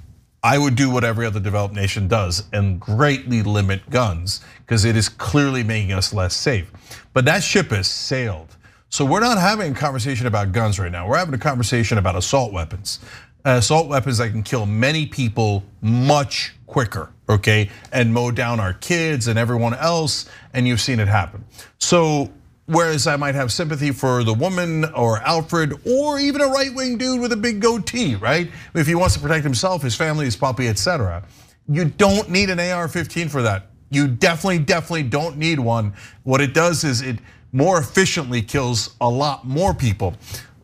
I 0.41 0.57
would 0.57 0.75
do 0.75 0.89
what 0.89 1.03
every 1.03 1.25
other 1.25 1.39
developed 1.39 1.75
nation 1.75 2.07
does 2.07 2.43
and 2.53 2.79
greatly 2.79 3.43
limit 3.43 3.89
guns 3.89 4.41
because 4.59 4.85
it 4.85 4.95
is 4.95 5.09
clearly 5.09 5.63
making 5.63 5.91
us 5.91 6.13
less 6.13 6.35
safe. 6.35 6.71
But 7.13 7.25
that 7.25 7.43
ship 7.43 7.71
has 7.71 7.87
sailed. 7.87 8.55
So 8.89 9.03
we're 9.03 9.19
not 9.19 9.37
having 9.37 9.73
a 9.73 9.75
conversation 9.75 10.27
about 10.27 10.51
guns 10.51 10.79
right 10.79 10.91
now. 10.91 11.07
We're 11.07 11.17
having 11.17 11.33
a 11.33 11.39
conversation 11.39 11.97
about 11.97 12.15
assault 12.15 12.53
weapons. 12.53 12.99
Assault 13.45 13.87
weapons 13.87 14.17
that 14.19 14.31
can 14.31 14.43
kill 14.43 14.65
many 14.65 15.05
people 15.05 15.63
much 15.81 16.53
quicker, 16.67 17.11
okay? 17.27 17.69
And 17.91 18.13
mow 18.13 18.31
down 18.31 18.59
our 18.59 18.73
kids 18.73 19.27
and 19.27 19.37
everyone 19.37 19.73
else, 19.73 20.29
and 20.53 20.67
you've 20.67 20.81
seen 20.81 20.99
it 20.99 21.07
happen. 21.07 21.43
So 21.79 22.31
Whereas 22.69 23.07
I 23.07 23.15
might 23.15 23.33
have 23.33 23.51
sympathy 23.51 23.89
for 23.89 24.23
the 24.23 24.33
woman 24.33 24.85
or 24.93 25.17
Alfred 25.21 25.73
or 25.87 26.19
even 26.19 26.39
a 26.39 26.45
right 26.45 26.71
wing 26.71 26.99
dude 26.99 27.19
with 27.19 27.31
a 27.31 27.35
big 27.35 27.61
goatee, 27.61 28.13
right? 28.13 28.51
If 28.75 28.85
he 28.85 28.93
wants 28.93 29.15
to 29.15 29.19
protect 29.19 29.43
himself, 29.43 29.81
his 29.81 29.95
family, 29.95 30.25
his 30.25 30.35
puppy, 30.35 30.67
etc. 30.67 31.23
You 31.67 31.85
don't 31.85 32.29
need 32.29 32.51
an 32.51 32.59
AR 32.59 32.87
15 32.87 33.27
for 33.27 33.41
that. 33.41 33.71
You 33.89 34.07
definitely, 34.07 34.59
definitely 34.59 35.01
don't 35.01 35.37
need 35.37 35.59
one. 35.59 35.95
What 36.21 36.41
it 36.41 36.53
does 36.53 36.83
is 36.83 37.01
it 37.01 37.17
more 37.51 37.79
efficiently 37.79 38.43
kills 38.43 38.95
a 39.01 39.09
lot 39.09 39.47
more 39.47 39.73
people. 39.73 40.13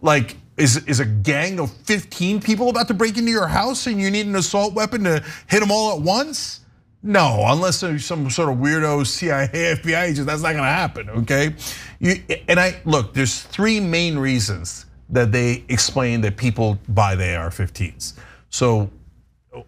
Like, 0.04 0.38
is, 0.58 0.86
is 0.86 1.00
a 1.00 1.06
gang 1.06 1.60
of 1.60 1.72
15 1.72 2.40
people 2.40 2.70
about 2.70 2.88
to 2.90 2.94
break 2.94 3.18
into 3.18 3.32
your 3.32 3.48
house 3.48 3.88
and 3.88 4.00
you 4.00 4.12
need 4.12 4.28
an 4.28 4.36
assault 4.36 4.76
weapon 4.76 5.06
to 5.06 5.24
hit 5.48 5.60
them 5.60 5.72
all 5.72 5.98
at 5.98 6.02
once? 6.04 6.60
No, 7.08 7.44
unless 7.46 7.82
there's 7.82 8.04
some 8.04 8.32
sort 8.32 8.50
of 8.50 8.58
weirdo 8.58 9.06
CIA, 9.06 9.48
FBI 9.48 10.10
agent, 10.10 10.26
that's 10.26 10.42
not 10.42 10.54
gonna 10.54 10.64
happen, 10.64 11.08
okay? 11.12 11.54
You, 12.00 12.16
and 12.48 12.60
I 12.60 12.82
look, 12.84 13.14
there's 13.14 13.44
three 13.44 13.80
main 13.80 14.18
reasons 14.18 14.88
that 15.10 15.32
they 15.32 15.64
explain 15.70 16.22
that 16.22 16.36
people 16.36 16.80
buy 16.90 17.14
the 17.14 17.36
AR-15s. 17.36 18.14
So 18.50 18.90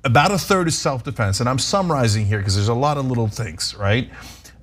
about 0.04 0.32
a 0.32 0.40
third 0.40 0.68
is 0.68 0.80
self-defense, 0.80 1.40
and 1.40 1.48
I'm 1.48 1.60
summarizing 1.60 2.26
here 2.26 2.40
because 2.40 2.56
there's 2.56 2.70
a 2.70 2.74
lot 2.74 2.98
of 2.98 3.06
little 3.06 3.28
things, 3.28 3.76
right? 3.76 4.10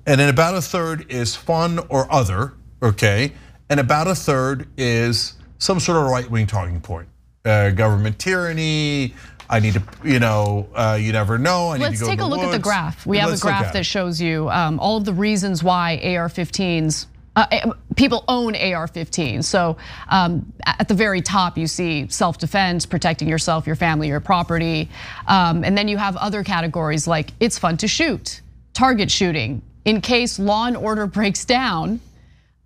And 0.05 0.19
then 0.19 0.27
about 0.27 0.55
a 0.55 0.61
third 0.61 1.05
is 1.09 1.33
fun 1.33 1.79
or 1.87 2.11
other, 2.11 2.55
okay? 2.83 3.31
And 3.69 3.79
about 3.79 4.07
a 4.07 4.15
third 4.15 4.67
is 4.75 5.35
some 5.59 5.79
sort 5.79 5.97
of 5.97 6.11
right-wing 6.11 6.47
talking 6.47 6.81
point, 6.81 7.07
uh, 7.45 7.69
government 7.69 8.19
tyranny, 8.19 9.13
I 9.49 9.59
need 9.59 9.73
to, 9.73 9.83
you 10.03 10.19
know, 10.19 10.67
uh, 10.73 10.97
you 10.99 11.11
never 11.11 11.37
know. 11.37 11.69
I 11.69 11.77
Let's 11.77 12.05
take 12.05 12.19
a 12.19 12.25
look 12.25 12.39
woods. 12.39 12.53
at 12.53 12.57
the 12.57 12.63
graph. 12.63 13.05
We 13.05 13.17
have 13.19 13.31
a 13.31 13.37
graph 13.37 13.73
that 13.73 13.85
shows 13.85 14.19
you 14.19 14.49
um, 14.49 14.79
all 14.79 14.97
of 14.97 15.05
the 15.05 15.13
reasons 15.13 15.63
why 15.63 15.97
AR-15s 16.03 17.07
uh, 17.35 17.45
eh, 17.51 17.69
people 17.95 18.23
own 18.27 18.55
AR-15. 18.55 19.43
So 19.43 19.77
um, 20.09 20.51
at 20.65 20.87
the 20.87 20.93
very 20.93 21.21
top, 21.21 21.57
you 21.57 21.67
see 21.67 22.07
self-defense, 22.07 22.85
protecting 22.85 23.27
yourself, 23.27 23.67
your 23.67 23.75
family, 23.75 24.07
your 24.07 24.19
property, 24.19 24.89
um, 25.27 25.63
and 25.63 25.77
then 25.77 25.87
you 25.87 25.97
have 25.97 26.15
other 26.15 26.43
categories 26.43 27.07
like 27.07 27.31
it's 27.39 27.59
fun 27.59 27.77
to 27.77 27.87
shoot, 27.87 28.41
target 28.73 29.11
shooting, 29.11 29.61
in 29.83 30.01
case 30.01 30.39
law 30.39 30.65
and 30.65 30.77
order 30.77 31.05
breaks 31.07 31.45
down. 31.45 31.99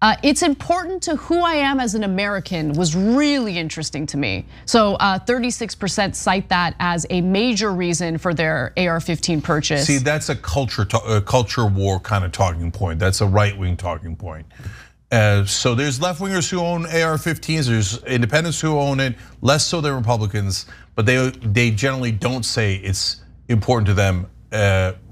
Uh, 0.01 0.15
it's 0.23 0.43
important 0.43 1.03
to 1.03 1.15
who 1.17 1.41
I 1.41 1.55
am 1.55 1.79
as 1.79 1.93
an 1.93 2.03
American 2.03 2.71
was 2.73 2.95
really 2.95 3.57
interesting 3.57 4.05
to 4.07 4.17
me. 4.17 4.45
So 4.65 4.95
36% 4.97 6.09
uh, 6.09 6.11
cite 6.13 6.47
that 6.49 6.75
as 6.79 7.05
a 7.09 7.19
major 7.19 7.73
reason 7.73 8.17
for 8.17 8.33
their 8.33 8.73
AR-15 8.77 9.43
purchase. 9.43 9.85
See, 9.87 9.97
that's 9.97 10.29
a 10.29 10.35
culture 10.35 10.87
a 11.05 11.21
culture 11.21 11.65
war 11.65 11.99
kind 11.99 12.23
of 12.23 12.31
talking 12.31 12.71
point. 12.71 12.99
That's 12.99 13.19
a 13.21 13.27
right 13.27 13.57
wing 13.57 13.75
talking 13.75 14.15
point. 14.15 14.45
Uh, 15.11 15.43
so 15.43 15.75
there's 15.75 15.99
left 15.99 16.21
wingers 16.21 16.49
who 16.49 16.59
own 16.59 16.85
AR-15s. 16.85 17.67
There's 17.67 18.03
independents 18.03 18.61
who 18.61 18.77
own 18.77 18.99
it. 18.99 19.15
Less 19.41 19.65
so 19.65 19.81
than 19.81 19.95
Republicans, 19.95 20.67
but 20.95 21.05
they 21.05 21.29
they 21.41 21.71
generally 21.71 22.11
don't 22.11 22.43
say 22.43 22.75
it's 22.75 23.21
important 23.49 23.87
to 23.87 23.93
them 23.93 24.27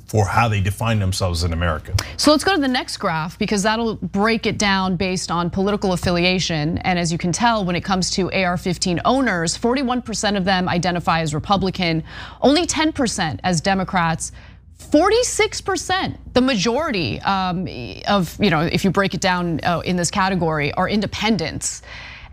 for 0.07 0.25
how 0.25 0.47
they 0.47 0.61
define 0.61 0.99
themselves 0.99 1.43
in 1.43 1.53
America. 1.53 1.93
So 2.15 2.31
let's 2.31 2.43
go 2.43 2.55
to 2.55 2.61
the 2.61 2.67
next 2.67 2.97
graph 2.97 3.37
because 3.37 3.63
that'll 3.63 3.95
break 3.95 4.45
it 4.45 4.57
down 4.57 4.95
based 4.95 5.29
on 5.29 5.49
political 5.49 5.93
affiliation. 5.93 6.77
And 6.79 6.97
as 6.97 7.11
you 7.11 7.17
can 7.17 7.33
tell, 7.33 7.65
when 7.65 7.75
it 7.75 7.83
comes 7.83 8.09
to 8.11 8.31
AR-15 8.31 9.01
owners, 9.03 9.57
41% 9.57 10.37
of 10.37 10.45
them 10.45 10.69
identify 10.69 11.19
as 11.21 11.33
Republican, 11.33 12.03
only 12.41 12.65
10% 12.65 13.39
as 13.43 13.61
Democrats. 13.61 14.31
46%, 14.79 16.17
the 16.33 16.41
majority 16.41 17.19
um, 17.21 17.67
of, 18.07 18.37
you 18.39 18.51
know, 18.51 18.61
if 18.61 18.85
you 18.85 18.91
break 18.91 19.13
it 19.13 19.19
down 19.19 19.59
uh, 19.63 19.79
in 19.79 19.97
this 19.97 20.11
category, 20.11 20.71
are 20.73 20.87
independents. 20.87 21.81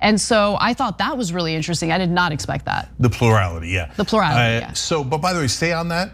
And 0.01 0.21
so 0.21 0.59
I 0.61 0.75
thought 0.75 0.99
that 0.99 1.17
was 1.17 1.33
really 1.33 1.55
interesting. 1.55 1.91
I 1.91 1.97
did 1.97 2.11
not 2.11 2.31
expect 2.31 2.67
that. 2.67 2.91
The 3.01 3.09
plurality, 3.09 3.69
yeah. 3.69 3.93
The 3.97 4.05
plurality, 4.05 4.59
uh, 4.59 4.69
yeah. 4.69 4.73
So, 4.75 5.03
but 5.03 5.19
by 5.19 5.33
the 5.33 5.41
way, 5.41 5.47
stay 5.47 5.73
on 5.73 5.89
that 5.89 6.11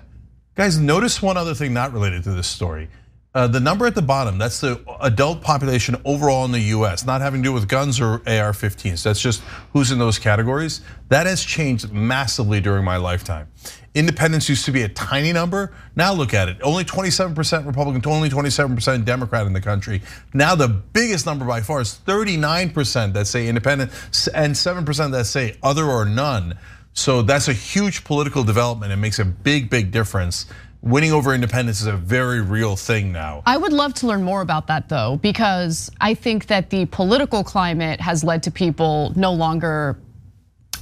Guys, 0.57 0.79
notice 0.79 1.23
one 1.23 1.37
other 1.37 1.55
thing 1.55 1.73
not 1.73 1.93
related 1.93 2.25
to 2.25 2.33
this 2.33 2.49
story. 2.49 2.89
Uh, 3.33 3.47
the 3.47 3.61
number 3.61 3.87
at 3.87 3.95
the 3.95 4.03
bottom, 4.03 4.39
that's 4.39 4.61
the 4.61 4.83
adult 5.01 5.41
population 5.41 5.95
overall 6.05 6.45
in 6.45 6.51
the 6.51 6.61
US, 6.61 7.07
not 7.07 7.21
having 7.21 7.41
to 7.45 7.49
do 7.49 7.53
with 7.53 7.69
guns 7.69 8.01
or 8.01 8.15
AR 8.27 8.53
15s. 8.53 9.05
That's 9.05 9.21
just 9.21 9.41
who's 9.73 9.93
in 9.93 10.01
those 10.01 10.19
categories. 10.19 10.81
That 11.11 11.29
has 11.29 11.45
changed 11.45 11.93
massively 11.93 12.61
during 12.61 12.85
my 12.85 12.97
lifetime. 12.97 13.47
Independents 13.95 14.49
used 14.49 14.65
to 14.65 14.73
be 14.73 14.83
a 14.83 14.89
tiny 14.89 15.33
number. 15.33 15.73
Now 15.95 16.13
look 16.13 16.35
at 16.35 16.49
it. 16.49 16.57
Only 16.61 16.83
27% 16.83 17.67
Republican, 17.67 18.03
only 18.11 18.29
27% 18.29 19.05
Democrat 19.05 19.47
in 19.47 19.53
the 19.53 19.61
country. 19.61 20.03
Now 20.35 20.57
the 20.57 20.69
biggest 20.69 21.25
number 21.25 21.45
by 21.45 21.61
far 21.61 21.81
is 21.81 22.01
39% 22.05 23.13
that 23.13 23.29
say 23.29 23.47
independent 23.47 23.93
and 24.35 24.55
7% 24.55 25.11
that 25.13 25.27
say 25.27 25.57
other 25.63 25.85
or 25.85 26.05
none. 26.05 26.59
So 26.93 27.23
that's 27.23 27.49
a 27.49 27.53
huge 27.53 28.05
political 28.05 28.45
development. 28.45 28.93
It 28.93 28.97
makes 28.97 29.19
a 29.19 29.25
big, 29.25 29.71
big 29.71 29.91
difference 29.91 30.47
winning 30.83 31.13
over 31.13 31.35
independents 31.35 31.81
is 31.81 31.87
a 31.87 31.97
very 31.97 32.41
real 32.41 32.77
thing 32.77 33.13
now. 33.13 33.43
I 33.47 33.57
would 33.57 33.73
love 33.73 33.95
to 33.95 34.07
learn 34.07 34.23
more 34.23 34.41
about 34.41 34.67
that 34.69 34.89
though, 34.89 35.19
because 35.23 35.91
I 36.01 36.15
think 36.15 36.47
that 36.47 36.71
the 36.71 36.87
political 36.87 37.45
climate 37.45 38.01
has 38.01 38.25
led 38.25 38.43
to 38.45 38.51
people 38.51 39.13
no 39.17 39.33
longer 39.33 39.99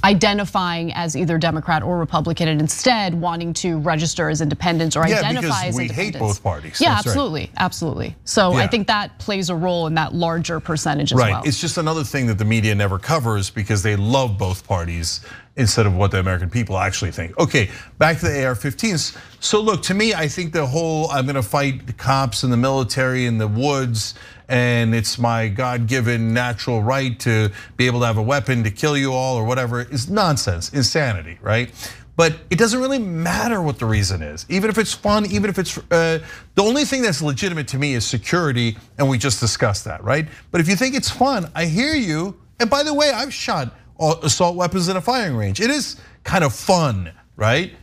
identifying 0.03 0.93
as 0.93 1.15
either 1.15 1.37
Democrat 1.37 1.83
or 1.83 1.97
Republican 1.97 2.47
and 2.47 2.61
instead 2.61 3.13
wanting 3.13 3.53
to 3.53 3.79
register 3.79 4.29
as 4.29 4.41
independents 4.41 4.95
or 4.95 5.07
yeah, 5.07 5.19
identify 5.19 5.65
as 5.65 5.77
independents. 5.77 5.77
Yeah, 5.77 5.83
because 5.83 5.97
we 5.97 6.03
hate 6.03 6.19
both 6.19 6.43
parties. 6.43 6.81
Yeah, 6.81 6.95
That's 6.95 7.07
absolutely, 7.07 7.41
right. 7.41 7.51
absolutely. 7.57 8.15
So 8.25 8.53
Yeah. 8.53 8.63
I 8.63 8.67
think 8.67 8.87
that 8.87 9.17
plays 9.19 9.49
a 9.49 9.55
role 9.55 9.87
in 9.87 9.95
that 9.95 10.13
larger 10.13 10.59
percentage 10.59 11.11
as 11.11 11.19
right. 11.19 11.31
well. 11.33 11.43
It's 11.45 11.59
just 11.59 11.77
another 11.77 12.03
thing 12.03 12.27
that 12.27 12.37
the 12.37 12.45
media 12.45 12.73
never 12.75 12.97
covers 12.99 13.49
because 13.49 13.83
they 13.83 13.95
love 13.95 14.37
both 14.37 14.65
parties 14.67 15.21
instead 15.55 15.85
of 15.85 15.95
what 15.95 16.11
the 16.11 16.19
American 16.19 16.49
people 16.49 16.77
actually 16.77 17.11
think. 17.11 17.37
Okay, 17.37 17.69
back 17.97 18.17
to 18.19 18.25
the 18.25 18.45
AR-15s. 18.45 19.17
So 19.41 19.59
look, 19.59 19.81
to 19.83 19.93
me, 19.93 20.13
I 20.13 20.27
think 20.27 20.53
the 20.53 20.65
whole 20.65 21.09
I'm 21.11 21.25
going 21.25 21.35
to 21.35 21.43
fight 21.43 21.85
the 21.85 21.93
cops 21.93 22.43
and 22.43 22.53
the 22.53 22.57
military 22.57 23.25
in 23.25 23.37
the 23.37 23.47
woods 23.47 24.15
and 24.49 24.93
it's 24.93 25.17
my 25.17 25.47
God-given 25.47 26.33
natural 26.33 26.83
right 26.83 27.17
to 27.21 27.51
be 27.77 27.85
able 27.85 28.01
to 28.01 28.07
have 28.07 28.17
a 28.17 28.21
weapon 28.21 28.63
to 28.63 28.71
kill 28.71 28.97
you 28.97 29.13
all 29.13 29.37
or 29.37 29.45
whatever 29.45 29.81
is 29.81 30.09
nonsense, 30.09 30.73
insanity, 30.73 31.37
right? 31.41 31.71
But 32.17 32.35
it 32.49 32.59
doesn't 32.59 32.81
really 32.81 32.99
matter 32.99 33.61
what 33.61 33.79
the 33.79 33.85
reason 33.85 34.21
is. 34.21 34.45
Even 34.49 34.69
if 34.69 34.77
it's 34.77 34.93
fun, 34.93 35.25
even 35.27 35.49
if 35.49 35.57
it's 35.57 35.77
uh, 35.77 36.19
the 36.55 36.63
only 36.63 36.83
thing 36.83 37.01
that's 37.01 37.21
legitimate 37.21 37.69
to 37.69 37.77
me 37.77 37.93
is 37.93 38.05
security, 38.05 38.77
and 38.97 39.07
we 39.07 39.17
just 39.17 39.39
discussed 39.39 39.85
that, 39.85 40.03
right? 40.03 40.27
But 40.51 40.59
if 40.59 40.67
you 40.67 40.75
think 40.75 40.95
it's 40.95 41.09
fun, 41.09 41.49
I 41.55 41.65
hear 41.65 41.93
you. 41.93 42.37
And 42.59 42.69
by 42.69 42.83
the 42.83 42.93
way, 42.93 43.11
I've 43.11 43.33
shot 43.33 43.73
assault 43.99 44.57
weapons 44.57 44.89
in 44.89 44.97
a 44.97 45.01
firing 45.01 45.37
range. 45.37 45.61
It 45.61 45.69
is 45.69 45.95
kind 46.23 46.43
of 46.43 46.53
fun, 46.53 47.13
right? 47.37 47.73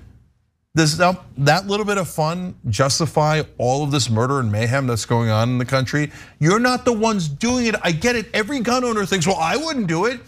Does 0.76 0.98
that 0.98 1.66
little 1.66 1.86
bit 1.86 1.96
of 1.96 2.06
fun 2.06 2.54
justify 2.68 3.42
all 3.56 3.82
of 3.82 3.90
this 3.90 4.10
murder 4.10 4.40
and 4.40 4.52
mayhem 4.52 4.86
that's 4.86 5.06
going 5.06 5.30
on 5.30 5.48
in 5.48 5.58
the 5.58 5.64
country? 5.64 6.12
You're 6.38 6.60
not 6.60 6.84
the 6.84 6.92
ones 6.92 7.28
doing 7.28 7.66
it. 7.66 7.74
I 7.82 7.92
get 7.92 8.14
it. 8.14 8.26
Every 8.34 8.60
gun 8.60 8.84
owner 8.84 9.06
thinks, 9.06 9.26
well, 9.26 9.38
I 9.40 9.56
wouldn't 9.56 9.86
do 9.86 10.04
it. 10.04 10.20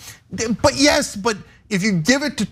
But 0.62 0.74
yes, 0.74 1.14
but 1.14 1.36
if 1.68 1.82
you 1.82 1.92
give 1.92 2.22
it 2.22 2.38
to 2.38 2.48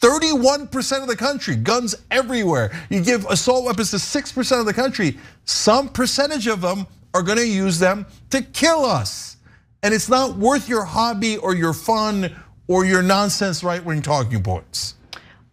31% 0.00 1.02
of 1.02 1.08
the 1.08 1.16
country, 1.16 1.56
guns 1.56 1.96
everywhere. 2.10 2.70
You 2.88 3.00
give 3.00 3.24
assault 3.26 3.64
weapons 3.64 3.90
to 3.90 3.96
6% 3.96 4.60
of 4.60 4.66
the 4.66 4.74
country. 4.74 5.18
Some 5.44 5.88
percentage 5.88 6.46
of 6.46 6.60
them 6.60 6.86
are 7.14 7.22
gonna 7.22 7.42
use 7.42 7.80
them 7.80 8.06
to 8.30 8.42
kill 8.42 8.84
us. 8.84 9.38
And 9.82 9.92
it's 9.92 10.08
not 10.08 10.36
worth 10.36 10.68
your 10.68 10.84
hobby 10.84 11.36
or 11.38 11.54
your 11.54 11.72
fun 11.72 12.34
or 12.68 12.84
your 12.84 13.02
nonsense 13.02 13.64
right 13.64 13.84
wing 13.84 14.02
talking 14.02 14.42
points. 14.42 14.94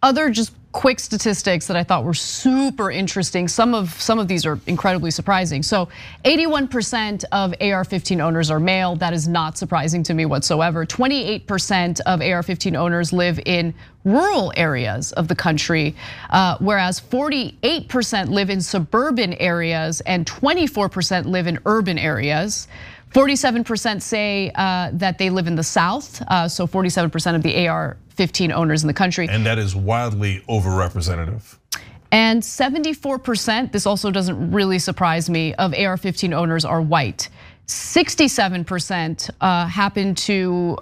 Other 0.02 0.30
just 0.30 0.52
quick 0.72 0.98
statistics 0.98 1.66
that 1.66 1.76
I 1.76 1.84
thought 1.84 2.04
were 2.04 2.14
super 2.14 2.90
interesting. 2.90 3.46
Some 3.46 3.74
of 3.74 3.92
some 4.00 4.18
of 4.18 4.26
these 4.26 4.44
are 4.46 4.58
incredibly 4.66 5.10
surprising. 5.10 5.62
So 5.62 5.88
81% 6.24 7.24
of 7.30 7.52
AR-15 7.60 8.20
owners 8.20 8.50
are 8.50 8.58
male. 8.58 8.96
That 8.96 9.12
is 9.12 9.28
not 9.28 9.58
surprising 9.58 10.02
to 10.04 10.14
me 10.14 10.24
whatsoever. 10.24 10.86
28% 10.86 12.00
of 12.00 12.20
AR-15 12.20 12.76
owners 12.76 13.12
live 13.12 13.38
in 13.44 13.74
rural 14.04 14.52
areas 14.56 15.12
of 15.12 15.28
the 15.28 15.34
country, 15.34 15.94
uh, 16.30 16.56
whereas 16.58 17.00
48% 17.00 18.30
live 18.30 18.50
in 18.50 18.60
suburban 18.60 19.34
areas 19.34 20.00
and 20.02 20.26
24% 20.26 21.26
live 21.26 21.46
in 21.46 21.58
urban 21.66 21.98
areas. 21.98 22.66
47% 23.12 24.00
say 24.00 24.50
uh, 24.54 24.90
that 24.94 25.18
they 25.18 25.28
live 25.28 25.46
in 25.46 25.54
the 25.54 25.62
South, 25.62 26.22
uh, 26.28 26.48
so 26.48 26.66
47% 26.66 27.34
of 27.34 27.42
the 27.42 27.68
AR-15 27.68 28.52
owners 28.52 28.82
in 28.82 28.86
the 28.86 28.94
country. 28.94 29.28
And 29.28 29.44
that 29.44 29.58
is 29.58 29.76
wildly 29.76 30.42
overrepresentative. 30.48 31.58
And 32.10 32.42
74%, 32.42 33.72
this 33.72 33.86
also 33.86 34.10
doesn't 34.10 34.50
really 34.50 34.78
surprise 34.78 35.28
me, 35.28 35.54
of 35.54 35.72
AR-15 35.72 36.34
owners 36.34 36.64
are 36.64 36.80
white. 36.80 37.28
67% 37.66 39.30
uh, 39.40 39.66
happen 39.66 40.14
to 40.14 40.78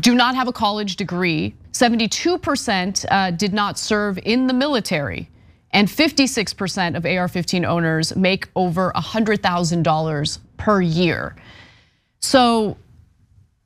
do 0.00 0.14
not 0.14 0.34
have 0.34 0.48
a 0.48 0.52
college 0.52 0.96
degree. 0.96 1.54
72% 1.72 3.38
did 3.38 3.52
not 3.52 3.78
serve 3.78 4.18
in 4.24 4.46
the 4.46 4.52
military. 4.52 5.28
And 5.72 5.88
56% 5.88 6.96
of 6.96 7.04
AR-15 7.04 7.66
owners 7.66 8.16
make 8.16 8.48
over 8.56 8.92
$100,000 8.94 10.38
per 10.56 10.80
year. 10.80 11.36
So 12.20 12.76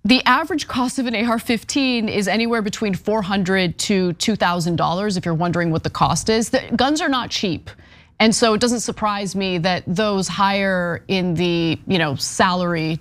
the 0.05 0.23
average 0.25 0.67
cost 0.67 0.99
of 0.99 1.07
an 1.07 1.15
AR-15 1.15 2.09
is 2.09 2.27
anywhere 2.27 2.63
between 2.63 2.95
400 2.95 3.79
to 3.79 4.13
$2,000 4.15 5.17
if 5.17 5.25
you're 5.25 5.35
wondering 5.35 5.71
what 5.71 5.83
the 5.83 5.91
cost 5.91 6.29
is. 6.29 6.51
The 6.51 6.63
guns 6.75 7.01
are 7.01 7.09
not 7.09 7.31
cheap. 7.31 7.71
And 8.19 8.35
so 8.35 8.53
it 8.55 8.61
doesn't 8.61 8.81
surprise 8.81 9.35
me 9.35 9.59
that 9.59 9.83
those 9.87 10.29
higher 10.29 11.03
in 11.09 11.35
the, 11.35 11.79
you 11.87 11.99
know, 11.99 12.15
salary 12.17 12.99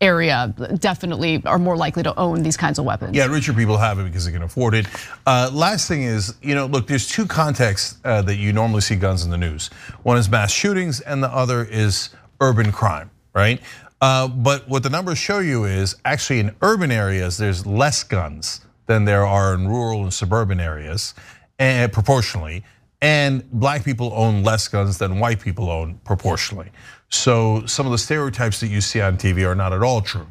area 0.00 0.54
definitely 0.78 1.42
are 1.44 1.58
more 1.58 1.76
likely 1.76 2.02
to 2.02 2.18
own 2.18 2.42
these 2.42 2.56
kinds 2.56 2.78
of 2.78 2.84
weapons. 2.84 3.14
Yeah, 3.14 3.26
richer 3.26 3.52
people 3.52 3.76
have 3.76 3.98
it 3.98 4.04
because 4.04 4.24
they 4.24 4.32
can 4.32 4.42
afford 4.42 4.74
it. 4.74 4.86
Uh, 5.26 5.50
last 5.52 5.88
thing 5.88 6.02
is, 6.02 6.34
you 6.40 6.54
know, 6.54 6.66
look, 6.66 6.86
there's 6.86 7.06
two 7.06 7.26
contexts 7.26 7.98
uh, 8.04 8.22
that 8.22 8.36
you 8.36 8.52
normally 8.52 8.80
see 8.80 8.96
guns 8.96 9.24
in 9.24 9.30
the 9.30 9.36
news. 9.36 9.68
One 10.02 10.16
is 10.16 10.28
mass 10.30 10.50
shootings, 10.50 11.00
and 11.00 11.22
the 11.22 11.28
other 11.28 11.64
is 11.64 12.10
urban 12.40 12.72
crime, 12.72 13.10
right? 13.34 13.60
Uh, 14.00 14.28
but 14.28 14.68
what 14.68 14.82
the 14.82 14.90
numbers 14.90 15.18
show 15.18 15.40
you 15.40 15.64
is 15.64 15.96
actually 16.04 16.40
in 16.40 16.54
urban 16.62 16.90
areas, 16.90 17.36
there's 17.36 17.66
less 17.66 18.02
guns 18.02 18.62
than 18.86 19.04
there 19.04 19.26
are 19.26 19.54
in 19.54 19.68
rural 19.68 20.02
and 20.02 20.12
suburban 20.12 20.58
areas, 20.58 21.14
and 21.58 21.92
proportionally. 21.92 22.64
And 23.02 23.48
black 23.50 23.84
people 23.84 24.12
own 24.14 24.42
less 24.42 24.68
guns 24.68 24.98
than 24.98 25.20
white 25.20 25.40
people 25.40 25.70
own 25.70 26.00
proportionally. 26.04 26.70
So 27.08 27.64
some 27.66 27.86
of 27.86 27.92
the 27.92 27.98
stereotypes 27.98 28.60
that 28.60 28.68
you 28.68 28.80
see 28.80 29.00
on 29.00 29.16
TV 29.16 29.46
are 29.46 29.54
not 29.54 29.72
at 29.72 29.82
all 29.82 30.00
true. 30.00 30.26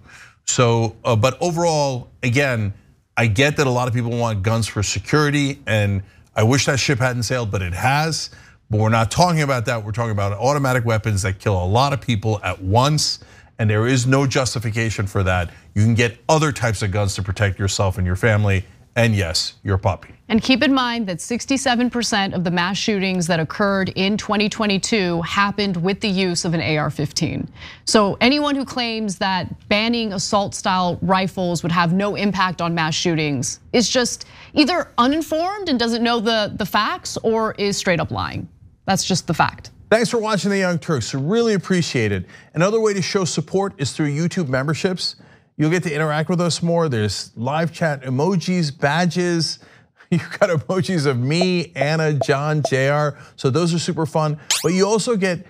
So, 0.45 0.95
uh, 1.03 1.15
but 1.15 1.37
overall, 1.41 2.09
again, 2.23 2.73
I 3.17 3.27
get 3.27 3.57
that 3.57 3.67
a 3.67 3.69
lot 3.69 3.87
of 3.87 3.93
people 3.93 4.11
want 4.11 4.43
guns 4.43 4.67
for 4.67 4.81
security, 4.81 5.61
and 5.67 6.01
I 6.35 6.43
wish 6.43 6.65
that 6.65 6.79
ship 6.79 6.99
hadn't 6.99 7.23
sailed, 7.23 7.51
but 7.51 7.61
it 7.61 7.73
has. 7.73 8.29
But 8.69 8.79
we're 8.79 8.89
not 8.89 9.11
talking 9.11 9.41
about 9.41 9.65
that. 9.65 9.83
We're 9.83 9.91
talking 9.91 10.11
about 10.11 10.33
automatic 10.33 10.85
weapons 10.85 11.21
that 11.23 11.39
kill 11.39 11.61
a 11.61 11.65
lot 11.65 11.91
of 11.91 12.01
people 12.01 12.39
at 12.43 12.61
once 12.61 13.19
and 13.59 13.69
there 13.69 13.85
is 13.85 14.07
no 14.07 14.25
justification 14.25 15.05
for 15.05 15.21
that. 15.23 15.51
You 15.75 15.83
can 15.83 15.93
get 15.93 16.17
other 16.27 16.51
types 16.51 16.81
of 16.81 16.91
guns 16.91 17.13
to 17.15 17.21
protect 17.21 17.59
yourself 17.59 17.97
and 17.97 18.07
your 18.07 18.15
family, 18.15 18.65
and 18.95 19.13
yes, 19.15 19.55
your 19.63 19.77
puppy. 19.77 20.15
And 20.29 20.41
keep 20.41 20.63
in 20.63 20.73
mind 20.73 21.07
that 21.07 21.17
67% 21.17 22.33
of 22.33 22.43
the 22.43 22.51
mass 22.51 22.77
shootings 22.77 23.27
that 23.27 23.39
occurred 23.39 23.89
in 23.89 24.17
2022 24.17 25.21
happened 25.21 25.77
with 25.77 26.01
the 26.01 26.07
use 26.07 26.45
of 26.45 26.53
an 26.53 26.61
AR-15. 26.61 27.47
So 27.85 28.17
anyone 28.21 28.55
who 28.55 28.65
claims 28.65 29.17
that 29.17 29.67
banning 29.69 30.13
assault-style 30.13 30.99
rifles 31.01 31.63
would 31.63 31.71
have 31.71 31.93
no 31.93 32.15
impact 32.15 32.61
on 32.61 32.73
mass 32.73 32.95
shootings 32.95 33.59
is 33.73 33.89
just 33.89 34.25
either 34.53 34.91
uninformed 34.97 35.69
and 35.69 35.79
doesn't 35.79 36.03
know 36.03 36.19
the, 36.19 36.53
the 36.55 36.65
facts 36.65 37.17
or 37.23 37.53
is 37.53 37.77
straight 37.77 37.99
up 37.99 38.11
lying. 38.11 38.47
That's 38.85 39.05
just 39.05 39.27
the 39.27 39.33
fact. 39.33 39.71
Thanks 39.89 40.11
for 40.11 40.19
watching 40.19 40.51
The 40.51 40.59
Young 40.59 40.77
Turks, 40.77 41.15
really 41.15 41.55
appreciate 41.55 42.11
it. 42.11 42.25
Another 42.53 42.79
way 42.79 42.93
to 42.93 43.01
show 43.01 43.25
support 43.25 43.73
is 43.79 43.91
through 43.91 44.09
YouTube 44.09 44.47
memberships. 44.47 45.15
You'll 45.57 45.71
get 45.71 45.81
to 45.83 45.91
interact 45.91 46.29
with 46.29 46.39
us 46.39 46.61
more. 46.61 46.87
There's 46.89 47.31
live 47.35 47.73
chat 47.73 48.03
emojis, 48.03 48.77
badges. 48.77 49.57
You've 50.11 50.39
got 50.39 50.51
emojis 50.51 51.07
of 51.07 51.17
me, 51.17 51.71
Ana, 51.75 52.13
John, 52.13 52.61
JR. 52.69 53.17
So 53.35 53.49
those 53.49 53.73
are 53.73 53.79
super 53.79 54.05
fun. 54.05 54.39
But 54.61 54.73
you 54.73 54.85
also 54.85 55.15
get 55.15 55.43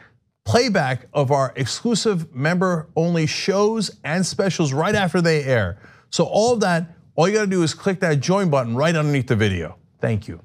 playback 0.46 1.08
of 1.14 1.32
our 1.32 1.52
exclusive 1.58 2.34
member 2.34 2.88
only 2.96 3.26
shows 3.26 3.92
and 4.06 4.26
specials 4.26 4.72
right 4.72 4.96
after 4.96 5.20
they 5.20 5.44
air. 5.44 5.82
So 6.12 6.24
all 6.24 6.54
of 6.54 6.62
that, 6.62 6.96
all 7.16 7.28
you 7.28 7.36
gotta 7.36 7.48
do 7.48 7.62
is 7.62 7.74
click 7.74 8.00
that 8.00 8.22
join 8.22 8.50
button 8.50 8.74
right 8.74 8.96
underneath 8.96 9.28
the 9.28 9.36
video. 9.36 9.76
Thank 10.00 10.30
you. 10.30 10.40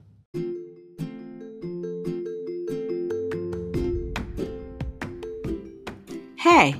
Hey, 6.56 6.76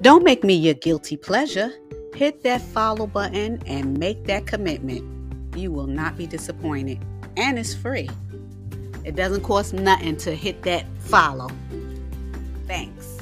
don't 0.00 0.22
make 0.22 0.44
me 0.44 0.54
your 0.54 0.74
guilty 0.74 1.16
pleasure. 1.16 1.72
Hit 2.14 2.44
that 2.44 2.62
follow 2.62 3.04
button 3.04 3.60
and 3.66 3.98
make 3.98 4.26
that 4.26 4.46
commitment. 4.46 5.02
You 5.56 5.72
will 5.72 5.88
not 5.88 6.16
be 6.16 6.28
disappointed, 6.28 7.04
and 7.36 7.58
it's 7.58 7.74
free. 7.74 8.08
It 9.04 9.16
doesn't 9.16 9.42
cost 9.42 9.72
nothing 9.72 10.18
to 10.18 10.36
hit 10.36 10.62
that 10.62 10.86
follow. 11.00 11.48
Thanks. 12.68 13.13